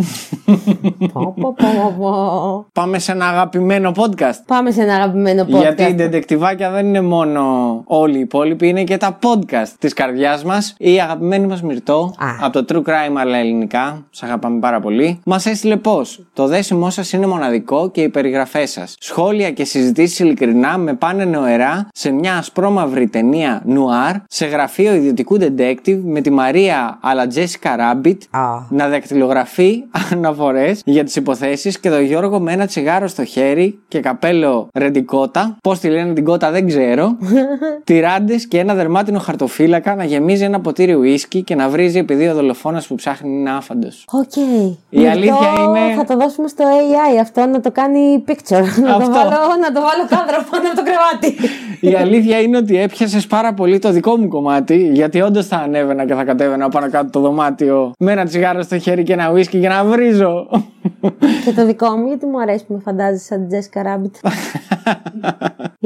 [1.12, 2.66] Πω, πω, πω, πω.
[2.72, 4.38] Πάμε σε ένα αγαπημένο podcast.
[4.46, 5.60] Πάμε σε ένα αγαπημένο podcast.
[5.60, 7.42] Γιατί η ντεντεκτιβάκια δεν είναι μόνο
[7.86, 10.74] όλοι οι υπόλοιποι, είναι και τα podcast της καρδιάς μας.
[10.78, 12.26] Η αγαπημένη μας Μυρτό Α.
[12.40, 14.06] από το True Crime αλλά ελληνικά.
[14.10, 15.20] Σας αγαπάμε πάρα πολύ.
[15.24, 18.96] Μας έστειλε πώς; Το δέσιμό σας είναι μοναδικό και οι περιγραφές σας.
[19.00, 25.36] Σχόλια και συζητήσεις ειλικρινά με πάνε νοερά σε μια ασπρόμαυρη ταινία νουάρ σε γραφείο ιδιωτικού
[25.40, 28.40] detective με τη Μαρία αλά Τζέσικα Ράμπιτ Α.
[28.68, 34.00] να δακτυλογραφεί αναφορές για τις υποθέσεις και τον Γιώργο με ένα τσιγάρο στο χέρι και
[34.00, 35.56] καπέλο ρεντιγκότα.
[35.62, 37.16] Πώς τη λένε την κότα δεν ξέρω.
[37.84, 42.34] Τιράντες και ένα δερμάτινο χαρτοφύλακα να γεμίζει ένα ποτήρι ουίσκι και να βρίζει επειδή ο
[42.34, 44.04] δολοφόνος που ψάχνει είναι άφαντος.
[44.12, 44.36] Οκ.
[44.88, 48.34] Η αλήθεια Αυτό είναι- Θα το δώσουμε στο AI αυτό να το κάνει picture.
[48.82, 49.10] να, το Αυτό.
[49.12, 49.30] βάλω,
[49.60, 51.36] να το βάλω κάδρο πάνω από το κρεβάτι.
[51.80, 56.04] Η αλήθεια είναι ότι έπιασες πάρα πολύ το δικό μου κομμάτι, γιατί όντως θα ανέβαινα
[56.06, 59.58] και θα κατέβαινα πάνω κάτω το δωμάτιο με ένα τσιγάρο στο χέρι και ένα ουίσκι
[59.58, 60.48] για να βρίζω.
[61.44, 64.30] και το δικό μου, γιατί μου αρέσει που με φαντάζεσαι σαν την Jessica Rabbit.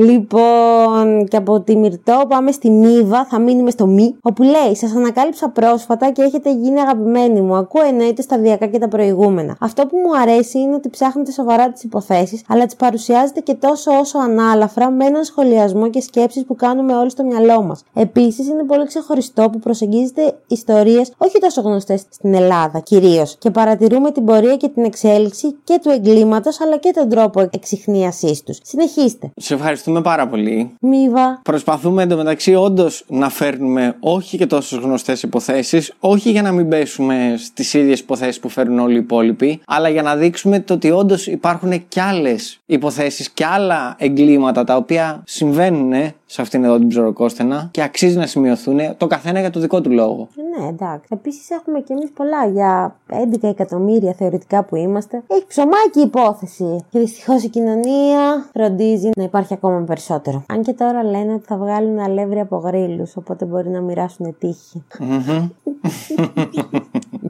[0.06, 4.94] λοιπόν, και από τη Μυρτό πάμε στη Μίβα, θα μείνουμε στο Μη, όπου λέει: Σας
[4.96, 7.56] ανακάλυψα πρόσφατα και έχετε γίνει αγαπημένοι μου.
[7.56, 9.56] Ακούω εννοείται σταδιακά και τα προηγούμενα.
[9.60, 13.92] Αυτό που μου αρέσει είναι ότι ψάχνετε σοβαρά τις υποθέσεις, αλλά τις παρουσιάζετε και τόσο
[13.98, 17.82] όσο ανάλαφρα με έναν σχολιασμό και σκέψεις που κάνουμε όλοι στο μυαλό μας.
[17.94, 24.10] Επίσης, είναι πολύ ξεχωριστό που προσεγγίζετε ιστορίες όχι τόσο γνωστές στην Ελλάδα κυρίως και παρατηρούμε
[24.10, 28.58] την πορεία και την εξέλιξη και του εγκλήματος αλλά και τον τρόπο εξυχνίασής τους.
[28.62, 29.30] Συνεχίστε.
[29.36, 30.74] Σε ευχαριστούμε πάρα πολύ.
[30.80, 31.40] Μίβα.
[31.42, 37.34] Προσπαθούμε εντωμεταξύ όντως να φέρνουμε όχι και τόσο γνωστές υποθέσεις, όχι για να μην πέσουμε
[37.38, 41.26] στις ίδιες υποθέσεις που φέρνουν όλοι οι υπόλοιποι, αλλά για να δείξουμε το ότι όντως
[41.26, 45.92] υπάρχουν και άλλες υποθέσεις και άλλα εγκλήματα τα οποία συμβαίνουν
[46.34, 49.90] σε αυτήν εδώ την ψωροκόστενα και αξίζει να σημειωθούν το καθένα για το δικό του
[49.90, 50.28] λόγο.
[50.34, 51.08] Ναι, εντάξει.
[51.08, 55.22] Επίσης έχουμε κι εμείς πολλά για 11 εκατομμύρια θεωρητικά που είμαστε.
[55.26, 56.84] Έχει ψωμάκι η υπόθεση.
[56.90, 60.44] Και δυστυχώς η κοινωνία φροντίζει να υπάρχει ακόμα περισσότερο.
[60.48, 64.84] Αν και τώρα λένε ότι θα βγάλουν αλεύρι από γρήλους, οπότε μπορεί να μοιράσουν τύχη.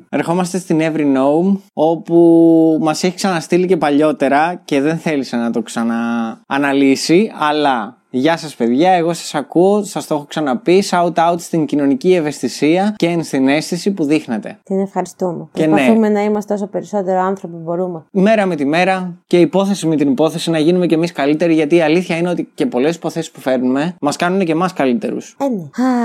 [0.09, 5.63] Ερχόμαστε στην Every Gnome, όπου μας έχει ξαναστείλει και παλιότερα και δεν θέλησε να το
[5.63, 11.67] ξανααναλύσει, αλλά Γεια σας παιδιά, εγώ σας ακούω, σας το έχω ξαναπεί, shout out στην
[11.67, 14.59] κοινωνική ευαισθησία και ενσυναίσθηση που δείχνετε.
[14.63, 15.49] Την ευχαριστούμε.
[15.53, 18.05] Και Προσπαθούμε να είμαστε όσο περισσότερο άνθρωποι μπορούμε.
[18.11, 21.77] Μέρα με τη μέρα και υπόθεση με την υπόθεση να γίνουμε κι εμείς καλύτεροι, γιατί
[21.77, 25.37] η αλήθεια είναι ότι και πολλές υποθέσεις που φέρνουμε μας κάνουν και εμάς καλύτερους.
[25.41, 25.63] Ε, ναι.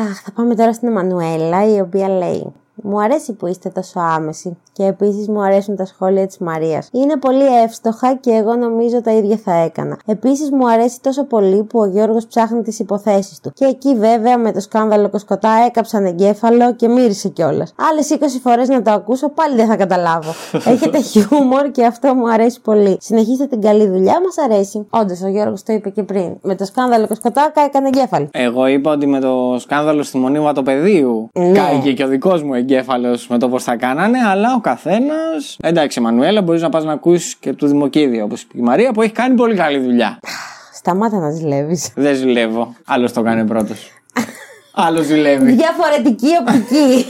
[0.09, 2.53] Αχ, θα πάμε τώρα στην Εμμανουέλα, η οποία λέει.
[2.83, 6.89] Μου αρέσει που είστε τόσο άμεση και επίσης μου αρέσουν τα σχόλια της Μαρίας.
[6.91, 9.97] Είναι πολύ εύστοχα και εγώ νομίζω τα ίδια θα έκανα.
[10.05, 13.51] Επίσης μου αρέσει τόσο πολύ που ο Γιώργος ψάχνει τις υποθέσεις του.
[13.53, 17.73] Και εκεί βέβαια με το σκάνδαλο Κοσκοτά έκαψαν εγκέφαλο και μύρισε κιόλας.
[17.91, 20.31] Άλλες 20 φορές να το ακούσω πάλι δεν θα καταλάβω.
[20.73, 22.97] Έχετε χιούμορ και αυτό μου αρέσει πολύ.
[22.99, 24.87] Συνεχίστε την καλή δουλειά, μας αρέσει.
[24.89, 26.37] Όντως, ο Γιώργος το είπε και πριν.
[26.41, 28.27] Με το σκάνδαλο Κοσκοτά έκανε εγκέφαλο.
[28.31, 31.51] Εγώ είπα ότι με το σκάνδαλο στη μονή Βατοπεδίου Ναι.
[31.51, 32.67] κάηκε και ο δικός μου εγκέφαλο
[33.27, 35.15] με το πώς θα κάνανε, αλλά ο καθένα.
[35.59, 39.01] Εντάξει, Μανουέλα, μπορείς να πας να ακούσεις και του Δημοκίδη, όπως είπε η Μαρία, που
[39.01, 40.19] έχει κάνει πολύ καλή δουλειά.
[40.73, 41.91] Σταμάτα να ζηλεύεις.
[41.95, 42.75] Δεν ζηλεύω.
[42.85, 43.91] Άλλος το κάνει πρώτος.
[44.73, 45.51] Άλλος ζηλεύει.
[45.51, 47.05] Διαφορετική οπτική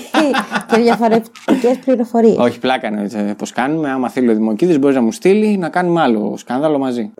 [0.68, 2.38] και διαφορετικές πληροφορίες.
[2.38, 3.90] Όχι, πλάκα είναι πώς κάνουμε.
[3.92, 7.12] Άμα θέλει ο Δημοκίδης, μπορείς να μου στείλει να κάνουμε άλλο σκάνδαλο μαζί.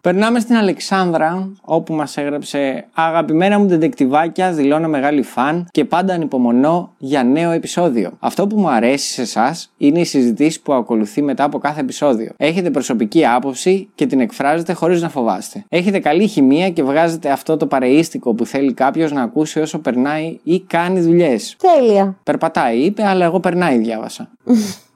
[0.00, 6.92] Περνάμε στην Αλεξάνδρα, όπου μας έγραψε Αγαπημένα μου τεντεκτιβάκια, δηλώνω μεγάλη φαν και πάντα ανυπομονώ
[6.98, 8.10] για νέο επεισόδιο.
[8.18, 12.32] Αυτό που μου αρέσει σε εσάς είναι η συζητήση που ακολουθεί μετά από κάθε επεισόδιο.
[12.36, 15.64] Έχετε προσωπική άποψη και την εκφράζετε χωρίς να φοβάστε.
[15.68, 20.38] Έχετε καλή χημεία και βγάζετε αυτό το παρεΐστικο που θέλει κάποιος να ακούσει όσο περνάει
[20.42, 21.56] ή κάνει δουλειές.
[21.58, 22.16] Τέλεια.
[22.22, 24.28] Περπατάει, είπε, αλλά εγώ περνάει, διάβασα.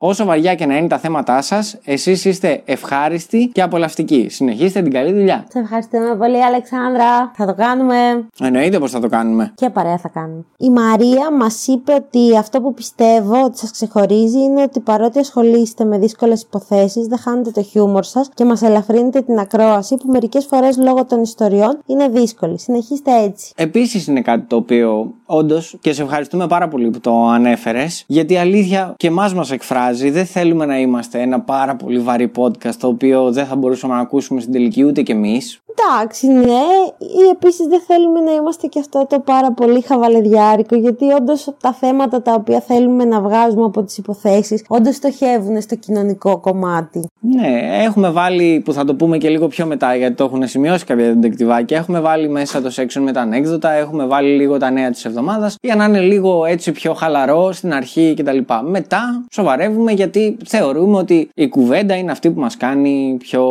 [0.00, 4.28] Όσο βαριά και να είναι τα θέματά σας, εσείς είστε ευχάριστοι και απολαυστικοί.
[4.28, 5.44] Συνεχίστε την καλή δουλειά.
[5.48, 7.32] Σε ευχαριστούμε πολύ, Αλεξάνδρα.
[7.34, 7.94] Θα το κάνουμε.
[8.40, 9.52] Εννοείται πως θα το κάνουμε.
[9.54, 10.44] Και παρέα θα κάνουμε.
[10.56, 15.84] Η Μαρία μας είπε ότι αυτό που πιστεύω ότι σας ξεχωρίζει είναι ότι παρότι ασχολείστε
[15.84, 20.44] με δύσκολες υποθέσεις, δεν χάνετε το χιούμορ σας και μας ελαφρύνετε την ακρόαση που μερικές
[20.44, 22.58] φορές λόγω των ιστοριών είναι δύσκολη.
[22.58, 23.52] Συνεχίστε έτσι.
[23.56, 28.32] Επίσης είναι κάτι το οποίο όντως και σε ευχαριστούμε πάρα πολύ που το ανέφερες, γιατί
[28.32, 30.10] η αλήθεια και εμάς μας εκφράζει.
[30.10, 34.00] Δεν θέλουμε να είμαστε ένα πάρα πολύ βαρύ podcast το οποίο δεν θα μπορούσαμε να
[34.00, 35.60] ακούσουμε στην τελική ούτε κι εμείς.
[35.78, 36.64] Εντάξει, ναι.
[36.98, 41.72] Ή επίσης δεν θέλουμε να είμαστε και αυτό το πάρα πολύ χαβαλεδιάρικο, γιατί όντως τα
[41.72, 47.06] θέματα τα οποία θέλουμε να βγάζουμε από τις υποθέσεις, όντως στοχεύουν στο κοινωνικό κομμάτι.
[47.20, 50.84] Ναι, έχουμε βάλει, που θα το πούμε και λίγο πιο μετά, γιατί το έχουν σημειώσει
[50.84, 51.78] κάποια δεντεκτιβάκια.
[51.78, 55.56] Έχουμε βάλει μέσα το section με τα ανέκδοτα, έχουμε βάλει λίγο τα νέα της εβδομάδας,
[55.62, 58.38] για να είναι λίγο έτσι πιο χαλαρό στην αρχή κτλ.
[58.64, 63.48] Μετά σοβαρεύουμε γιατί θεωρούμε ότι η κουβέντα είναι αυτή που μας κάνει πιο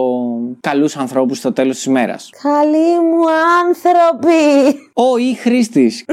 [0.60, 2.17] καλούς ανθρώπους στο τέλος της ημέρας.
[2.42, 3.32] Καλοί μου
[3.66, 4.76] άνθρωποι!
[4.94, 6.06] Ο ή χρήστη.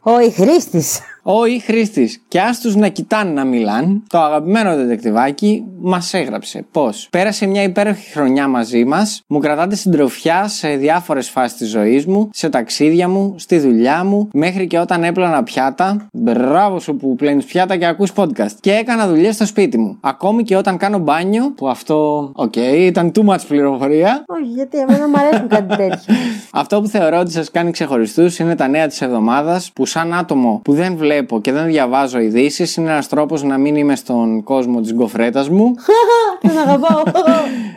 [0.00, 0.82] Ο η χρήστη.
[1.26, 2.10] Ο ή χρήστη.
[2.28, 8.10] Και άστους να κοιτάνε να μιλάν, το αγαπημένο δεντεκτιβάκι μας έγραψε πως πέρασε μια υπέροχη
[8.10, 13.34] χρονιά μαζί μας, μου κρατάτε συντροφιά σε διάφορες φάσεις της ζωής μου, σε ταξίδια μου,
[13.38, 16.06] στη δουλειά μου, μέχρι και όταν έπλενα πιάτα.
[16.12, 18.52] Μπράβο σου που πλένεις πιάτα και ακούς podcast.
[18.60, 19.98] Και έκανα δουλειές στο σπίτι μου.
[20.00, 24.24] Ακόμη και όταν κάνω μπάνιο, που αυτό, οκ, ήταν too much πληροφορία.
[24.26, 26.14] Όχι, γιατί εμένα μου αρέσουν κάτι τέτοιο.
[26.52, 30.60] Αυτό που θεωρώ ότι σας κάνει ξεχωριστούς είναι τα νέα της εβδομάδας που, σαν άτομο
[30.64, 34.80] που δεν βλέπω και δεν διαβάζω ειδήσεις, είναι ένας τρόπος να μην είμαι στον κόσμο
[34.80, 35.74] της γκοφρέτας μου.
[36.48, 37.02] Τον αγαπάω.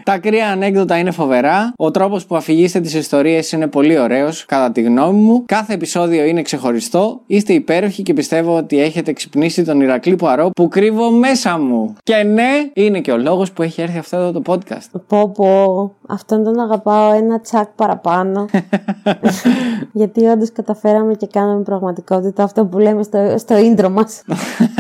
[0.04, 1.74] Τα κρύα ανέκδοτα είναι φοβερά.
[1.78, 5.44] Ο τρόπος που αφηγείστε τις ιστορίες είναι πολύ ωραίος, κατά τη γνώμη μου.
[5.46, 7.22] Κάθε επεισόδιο είναι ξεχωριστό.
[7.26, 11.96] Είστε υπέροχοι και πιστεύω ότι έχετε ξυπνήσει τον Ηρακλή Πουαρό που κρύβω μέσα μου.
[12.04, 15.02] Και ναι, είναι και ο λόγος που έχει έρθει αυτό εδώ το podcast.
[15.08, 18.46] πω πω, αυτόν τον αγαπάω ένα τσακ παραπάνω.
[20.00, 24.22] γιατί όντως καταφέραμε και κάναμε πραγματικότητα αυτό που λέμε στο, στο intro μας.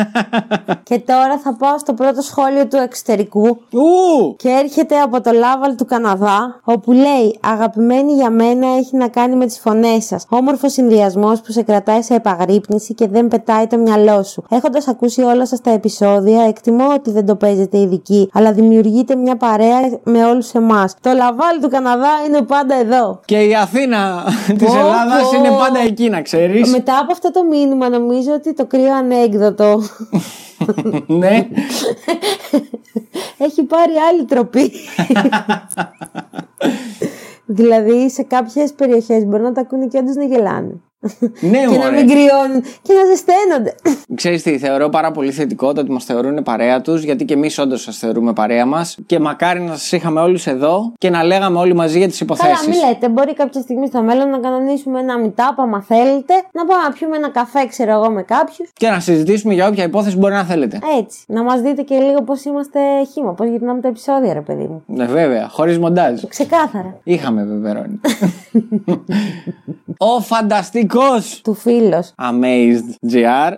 [0.89, 4.35] και τώρα θα πάω στο πρώτο σχόλιο του εξωτερικού Ου!
[4.35, 9.35] και έρχεται από το Λάβαλ του Καναδά, όπου λέει Αγαπημένη για μένα έχει να κάνει
[9.35, 10.25] με τις φωνές σας.
[10.29, 14.43] Όμορφος συνδυασμός που σε κρατάει σε επαγρύπνηση και δεν πετάει το μυαλό σου.
[14.49, 19.35] Έχοντας ακούσει όλα σας τα επεισόδια, εκτιμώ ότι δεν το παίζετε ειδική, αλλά δημιουργείτε μια
[19.35, 20.95] παρέα με όλους εμάς.
[21.01, 23.19] Το Λαβάλ του Καναδά είναι πάντα εδώ.
[23.25, 24.23] Και η Αθήνα
[24.57, 25.37] της Πω, Ελλάδας πω.
[25.37, 26.71] είναι πάντα εκεί, να ξέρεις.
[26.71, 29.81] Μετά από αυτό το μήνυμα, νομίζω ότι το κρύο ανέκδοτο
[31.07, 31.47] ναι.
[33.38, 34.71] έχει πάρει άλλη τροπή.
[37.45, 40.81] δηλαδή σε κάποιες περιοχές μπορεί να τα ακούνε και όντως να γελάνε.
[41.39, 41.91] Ναι, και να μωρέ.
[41.91, 43.75] μην κρυώνουν και να ζεσταίνονται.
[44.15, 47.57] Ξέρεις τι, θεωρώ πάρα πολύ θετικό το ότι μας θεωρούν παρέα τους, γιατί και εμείς
[47.59, 51.59] όντως σας θεωρούμε παρέα μας και μακάρι να σας είχαμε όλους εδώ και να λέγαμε
[51.59, 52.67] όλοι μαζί για τις Καλά, υποθέσεις.
[52.67, 53.09] μην λέτε.
[53.09, 56.33] Μπορεί κάποια στιγμή στο μέλλον να κανονίσουμε ένα meetup, άμα θέλετε.
[56.51, 58.69] Να πάμε να πιούμε ένα καφέ, ξέρω εγώ, με κάποιους.
[58.73, 60.79] Και να συζητήσουμε για όποια υπόθεση μπορεί να θέλετε.
[60.99, 61.19] Έτσι.
[61.27, 62.79] Να μας δείτε και λίγο πώς είμαστε
[63.13, 64.83] χήμα, πώς γυρνάμε τα επεισόδια, ρε παιδί μου.
[64.85, 66.21] Ναι, βέβαια, χωρίς μοντάζ.
[66.27, 66.99] Ξεκάθαρα.
[67.03, 67.99] Είχαμε βεβαιρώνει.
[69.97, 70.21] Ο
[70.89, 72.13] φανταστικός Του φίλος.
[72.17, 73.51] Amazed GR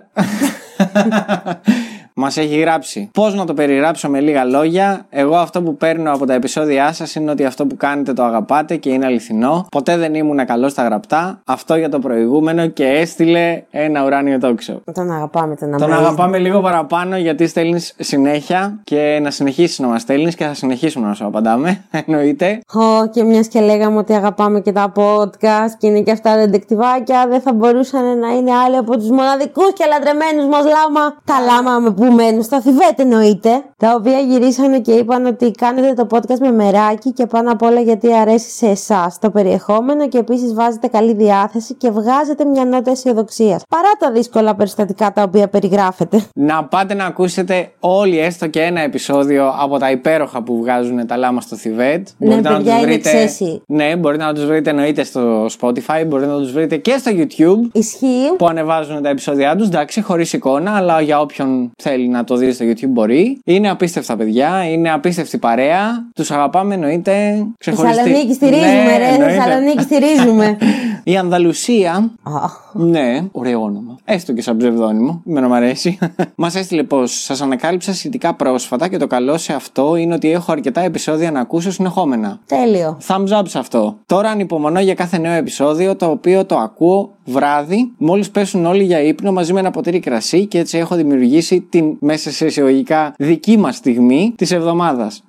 [2.22, 3.10] Μας έχει γράψει.
[3.12, 5.06] Πώς να το περιγράψω με λίγα λόγια.
[5.10, 8.76] Εγώ αυτό που παίρνω από τα επεισόδια σας είναι ότι αυτό που κάνετε το αγαπάτε
[8.76, 9.66] και είναι αληθινό.
[9.70, 11.40] Ποτέ δεν ήμουν καλός στα γραπτά.
[11.44, 14.80] Αυτό για το προηγούμενο και έστειλε ένα ουράνιο τόξο.
[14.92, 15.92] Τον αγαπάμε τον Τον Amazed.
[15.92, 21.06] αγαπάμε λίγο παραπάνω γιατί στέλνεις συνέχεια και να συνεχίσεις να μας στέλνεις και θα συνεχίσουμε
[21.06, 21.84] να σου απαντάμε.
[22.06, 22.60] Εννοείται.
[22.74, 27.26] Ω, και μιας και λέγαμε ότι αγαπάμε και τα podcast και είναι και αυτά δεντεκτιβάκια,
[27.28, 31.16] δεν θα μπορούσαν να είναι άλλοι από τους μοναδικούς και λατρεμένους μας λάμα.
[31.24, 33.62] Τα λάμα με που μένουν στα Θιβέτ εννοείται.
[33.76, 37.80] Τα οποία γυρίσανε και είπαν ότι κάνετε το podcast με μεράκι και πάνω απ' όλα
[37.80, 42.90] γιατί αρέσει σε εσάς το περιεχόμενο και επίσης βάζετε καλή διάθεση και βγάζετε μια νότα
[42.90, 43.62] αισιοδοξίας.
[43.68, 46.20] Παρά τα δύσκολα περιστατικά τα οποία περιγράφετε.
[46.34, 51.16] Να πάτε να ακούσετε όλοι έστω και ένα επεισόδιο από τα υπέροχα που βγάζουν τα
[51.16, 52.08] λάμα στο Θιβέτ.
[52.18, 53.10] Ναι, να παιδιά, τους είναι βρείτε.
[53.10, 53.62] εξαίσιοι.
[53.66, 57.68] Ναι, μπορείτε να τους βρείτε εννοείται στο Spotify, μπορείτε να τους βρείτε και στο YouTube
[57.72, 58.32] Ισχύει.
[58.38, 59.66] που ανεβάζουν τα επεισόδια τους.
[59.66, 63.38] Εντάξει, χωρίς εικόνα, αλλά για όποιον θέλει να το δει στο YouTube μπορεί.
[63.44, 66.08] Είναι απίστευτα παιδιά, είναι απίστευτη παρέα.
[66.14, 67.44] Τους αγαπάμε, εννοείται.
[67.58, 67.96] Ξεχωριστή.
[67.96, 69.04] Θεσσαλονίκη στηρίζουμε, Ναι, ρε.
[69.04, 69.34] εννοείται.
[69.34, 70.56] Θεσσαλονίκη στηρίζουμε.
[71.04, 72.52] Η Ανδαλουσία Αχ.
[72.72, 73.96] ναι, ωραίο όνομα.
[74.04, 75.22] Έστω και σαν ψευδόνυμο.
[75.28, 75.98] Εμένα μου αρέσει.
[76.34, 80.52] Μας έστειλε πως σας ανακάλυψα σχετικά πρόσφατα και το καλό σε αυτό είναι ότι έχω
[80.52, 82.38] αρκετά επεισόδια να ακούσω συνεχόμενα.
[82.46, 82.98] Τέλειο.
[83.06, 83.98] Thumbs up σε αυτό.
[84.06, 89.02] Τώρα ανυπομονώ για κάθε νέο επεισόδιο το οποίο το ακούω βράδυ, μόλις πέσουν όλοι για
[89.02, 93.58] ύπνο μαζί με ένα ποτήρι κρασί και έτσι έχω δημιουργήσει την μέσα σε εισαγωγικά δική
[93.58, 95.24] μας στιγμή της εβδομάδας.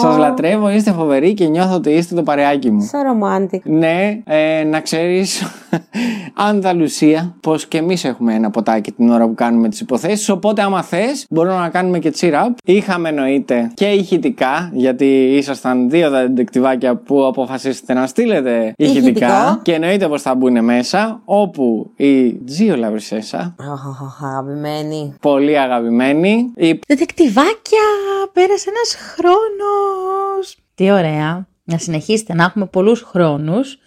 [0.00, 2.90] Σας λατρεύω, είστε φοβεροί και νιώθω ότι είστε το παρεάκι μου.
[2.92, 3.60] So romantic.
[3.62, 5.42] Ναι, ε, να ξέρεις,
[6.48, 10.28] Ανδαλουσία, πως και εμείς έχουμε ένα ποτάκι την ώρα που κάνουμε τις υποθέσεις.
[10.28, 12.50] Οπότε, άμα θες, μπορούμε να κάνουμε και cheer up.
[12.64, 19.00] Είχαμε εννοείται και ηχητικά, γιατί ήσασταν δύο τα δεντεκτιβάκια που αποφασίσετε να στείλετε ηχητικά.
[19.00, 19.60] Ηχητικά.
[19.62, 25.14] Και εννοείται πως θα μπουν μέσα, όπου η Τζίο Λαβρισέσα, Αχ, αγαπημένη.
[25.20, 27.86] πολύ αγαπημένη, η Δετεκτιβάκια,
[28.32, 30.56] πέρασε ένας χρόνος.
[30.74, 31.46] Τι ωραία.
[31.64, 33.78] να συνεχίσετε να έχουμε πολλούς χρόνους,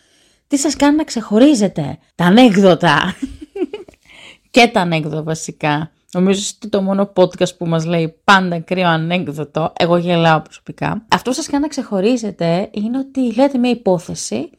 [0.47, 1.97] τι σας κάνει να ξεχωρίζετε.
[2.15, 3.15] Τα ανέκδοτα;
[4.51, 5.91] και τα ανέκδοτα βασικά.
[6.13, 11.05] Νομίζω ότι το μόνο podcast που μας λέει πάντα κρύο ανέκδοτο, εγώ γελάω προσωπικά.
[11.11, 14.49] Αυτό που σας κάνει να ξεχωρίζετε είναι ότι λέτε μια υπόθεση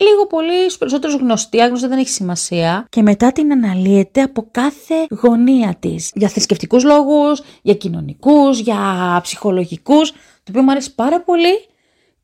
[0.00, 5.06] λίγο πολύ στους περισσότερους γνωστή, άγνωστη δεν έχει σημασία και μετά την αναλύεται από κάθε
[5.22, 6.10] γωνία της.
[6.14, 8.78] Για θρησκευτικούς λόγους, για κοινωνικούς, για
[9.22, 11.68] ψυχολογικούς, το οποίο μου αρέσει πάρα πολύ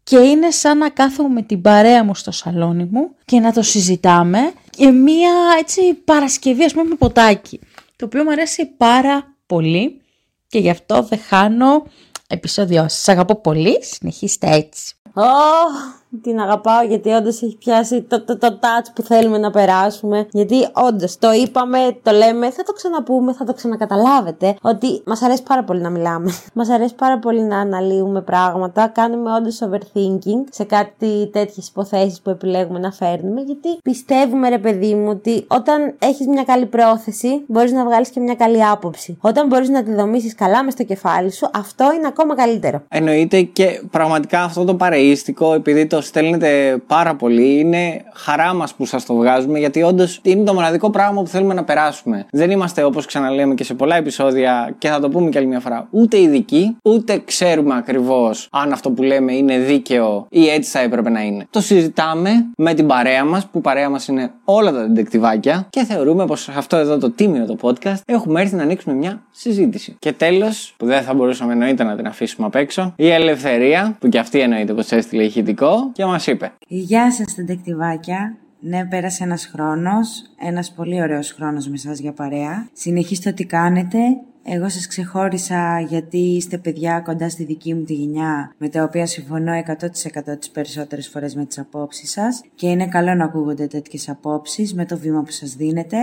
[0.05, 3.63] και είναι σαν να κάθομαι με την παρέα μου στο σαλόνι μου και να το
[3.63, 7.61] συζητάμε και μία έτσι παρασκευή ας πούμε με ποτάκι,
[7.97, 10.01] το οποίο μου αρέσει πάρα πολύ
[10.49, 11.87] και γι' αυτό δεν χάνω
[12.27, 13.09] επεισόδιο σας.
[13.09, 14.95] Αγαπώ πολύ, συνεχίστε έτσι.
[15.15, 20.27] Oh, την αγαπάω γιατί όντως έχει πιάσει το, το, το touch που θέλουμε να περάσουμε.
[20.31, 24.57] Γιατί όντως το είπαμε, το λέμε, θα το ξαναπούμε, θα το ξανακαταλάβετε.
[24.63, 26.33] Ότι μας αρέσει πάρα πολύ να μιλάμε.
[26.59, 28.87] μας αρέσει πάρα πολύ να αναλύουμε πράγματα.
[28.87, 33.41] Κάνουμε όντως overthinking σε κάτι τέτοιες υποθέσεις που επιλέγουμε να φέρνουμε.
[33.41, 38.21] Γιατί πιστεύουμε, ρε παιδί μου, ότι όταν έχεις μια καλή πρόθεση, μπορείς να βγάλεις και
[38.21, 39.19] μια καλή άποψη.
[39.21, 42.83] Όταν μπορείς να τη δομήσεις καλά μες στο κεφάλι σου, αυτό είναι ακόμα καλύτερο.
[42.89, 47.59] Εννοείται και πραγματικά αυτό το παρείστικο, επειδή το στέλνετε πάρα πολύ.
[47.59, 51.55] Είναι χαρά μας που σας το βγάζουμε, γιατί όντως είναι το μοναδικό πράγμα που θέλουμε
[51.55, 52.27] να περάσουμε.
[52.31, 55.61] Δεν είμαστε όπως ξαναλέμε και σε πολλά επεισόδια, και θα το πούμε και άλλη μια
[55.61, 60.79] φορά, ούτε ειδικοί, ούτε ξέρουμε ακριβώς αν αυτό που λέμε είναι δίκαιο ή έτσι θα
[60.79, 61.47] έπρεπε να είναι.
[61.51, 66.27] Το συζητάμε με την παρέα μας, που παρέα μας είναι όλα τα δεντεκτιβάκια, και θεωρούμε
[66.27, 69.97] πως σε αυτό εδώ το τίμιο το podcast έχουμε έρθει να ανοίξουμε μια συζήτηση.
[69.99, 74.09] Και τέλος, που δεν θα μπορούσαμε εννοείται να την αφήσουμε απ' έξω, η ελευθερία, που
[74.09, 76.53] και αυτή εννοείται πως έστειλε ηχητικό, και μας είπε.
[76.69, 78.37] Γεια σας τεντεκτιβάκια.
[78.61, 82.69] Ναι, πέρασε ένας χρόνος, ένας πολύ ωραίος χρόνος με σας για παρέα.
[82.73, 83.99] Συνεχίστε ό,τι κάνετε.
[84.47, 89.07] Εγώ σας ξεχώρισα γιατί είστε παιδιά κοντά στη δική μου τη γενιά, με τα οποία
[89.07, 94.09] συμφωνώ 100% τις περισσότερες φορές με τις απόψεις σας και είναι καλό να ακούγονται τέτοιες
[94.09, 95.99] απόψεις με το βήμα που σας δίνετε.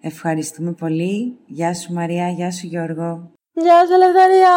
[0.00, 1.36] Ευχαριστούμε πολύ.
[1.46, 3.30] Γεια σου Μαρία, γεια σου Γιώργο.
[3.52, 4.50] Γεια σου, Ελευθερία!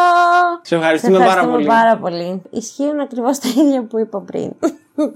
[0.62, 1.66] Σε ευχαριστούμε, πάρα πολύ.
[1.66, 2.42] πάρα πολύ.
[2.50, 4.52] Ισχύουν ακριβώς τα ίδια που είπα πριν.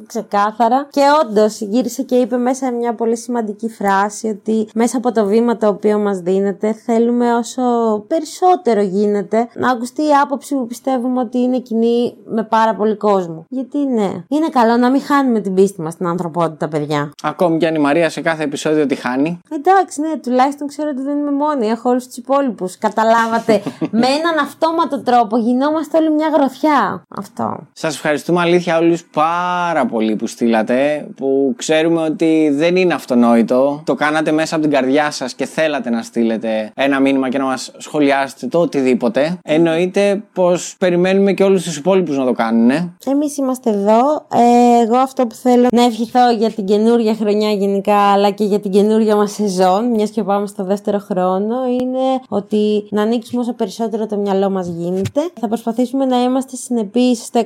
[0.06, 0.88] Ξεκάθαρα.
[0.90, 5.56] Και όντως γύρισε και είπε μέσα μια πολύ σημαντική φράση ότι μέσα από το βήμα
[5.56, 7.62] το οποίο μας δίνεται θέλουμε όσο
[8.06, 13.44] περισσότερο γίνεται να ακουστεί η άποψη που πιστεύουμε ότι είναι κοινή με πάρα πολύ κόσμο.
[13.48, 17.12] Γιατί ναι, είναι καλό να μην χάνουμε την πίστη μας στην ανθρωπότητα, παιδιά.
[17.22, 19.40] Ακόμη και αν η Μαρία σε κάθε επεισόδιο τη χάνει.
[19.50, 21.66] Εντάξει, ναι, τουλάχιστον ξέρω ότι δεν είμαι μόνη.
[21.66, 22.78] Έχω όλους τους υπόλοιπους.
[22.78, 23.62] Καταλάβατε.
[24.00, 27.02] με έναν αυτόματο τρόπο γινόμαστε όλοι μια γροθιά.
[27.08, 27.56] Αυτό.
[27.72, 33.82] Σας ευχαριστούμε αλήθεια όλους πάρα πάρα πολύ που στείλατε, που ξέρουμε ότι δεν είναι αυτονόητο.
[33.84, 37.44] Το κάνατε μέσα από την καρδιά σας και θέλατε να στείλετε ένα μήνυμα και να
[37.44, 39.38] μας σχολιάσετε το οτιδήποτε.
[39.42, 42.70] Εννοείται πως περιμένουμε και όλους τους υπόλοιπους να το κάνουν.
[43.06, 44.26] Εμείς είμαστε εδώ.
[44.32, 48.60] Ε, εγώ αυτό που θέλω να ευχηθώ για την καινούργια χρονιά γενικά, αλλά και για
[48.60, 53.52] την καινούργια μας σεζόν, μιας και πάμε στο δεύτερο χρόνο, είναι ότι να ανοίξουμε όσο
[53.52, 55.20] περισσότερο το μυαλό μας γίνεται.
[55.40, 57.40] Θα προσπαθήσουμε να είμαστε συνεπείς στο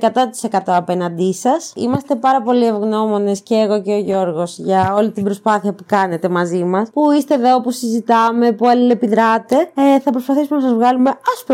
[0.51, 1.73] 100% απέναντί σας.
[1.77, 5.85] Είμαστε Είμαστε πάρα πολύ ευγνώμονες και εγώ και ο Γιώργος για όλη την προσπάθεια που
[5.87, 6.91] κάνετε μαζί μας.
[6.93, 9.57] Που είστε εδώ, που συζητάμε, που αλληλεπιδράτε.
[9.57, 11.11] Ε, θα προσπαθήσουμε να σας βγάλουμε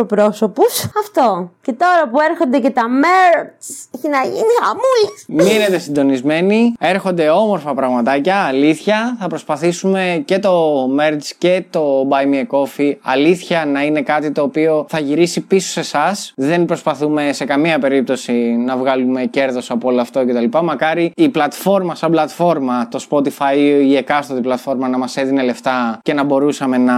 [0.07, 0.85] πρόσωπους.
[1.03, 1.51] Αυτό.
[1.63, 5.25] Και τώρα που έρχονται και τα merch, έχει να γίνει χαμούλης.
[5.53, 6.75] Μείνετε συντονισμένοι.
[6.79, 8.37] Έρχονται όμορφα πραγματάκια.
[8.37, 9.17] Αλήθεια.
[9.21, 12.95] Θα προσπαθήσουμε και το merch και το buy me a coffee.
[13.03, 16.33] Αλήθεια να είναι κάτι το οποίο θα γυρίσει πίσω σε εσάς.
[16.37, 18.33] Δεν προσπαθούμε σε καμία περίπτωση
[18.67, 20.45] να βγάλουμε κέρδος από όλο αυτό κτλ.
[20.63, 25.99] Μακάρι η πλατφόρμα σαν πλατφόρμα, το Spotify ή η εκάστοτε πλατφόρμα να μας έδινε λεφτά
[26.03, 26.95] και να μπορούσαμε να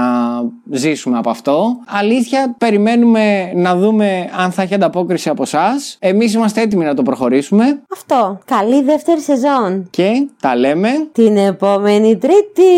[0.70, 1.78] ζήσουμε από αυτό.
[1.86, 5.96] Αλήθεια, περιμένουμε να δούμε αν θα έχει ανταπόκριση από εσάς.
[6.00, 7.82] Εμείς είμαστε έτοιμοι να το προχωρήσουμε.
[7.92, 8.38] Αυτό.
[8.44, 9.88] Καλή δεύτερη σεζόν.
[9.90, 12.72] Και τα λέμε την επόμενη Τρίτη.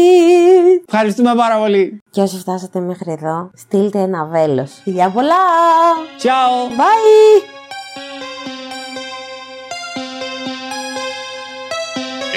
[0.89, 2.03] Ευχαριστούμε πάρα πολύ.
[2.11, 4.81] Και όσοι φτάσατε μέχρι εδώ, στείλτε ένα βέλος.
[4.83, 5.35] Φιλιά πολλά!
[6.23, 6.79] Ciao!
[6.79, 7.62] Bye!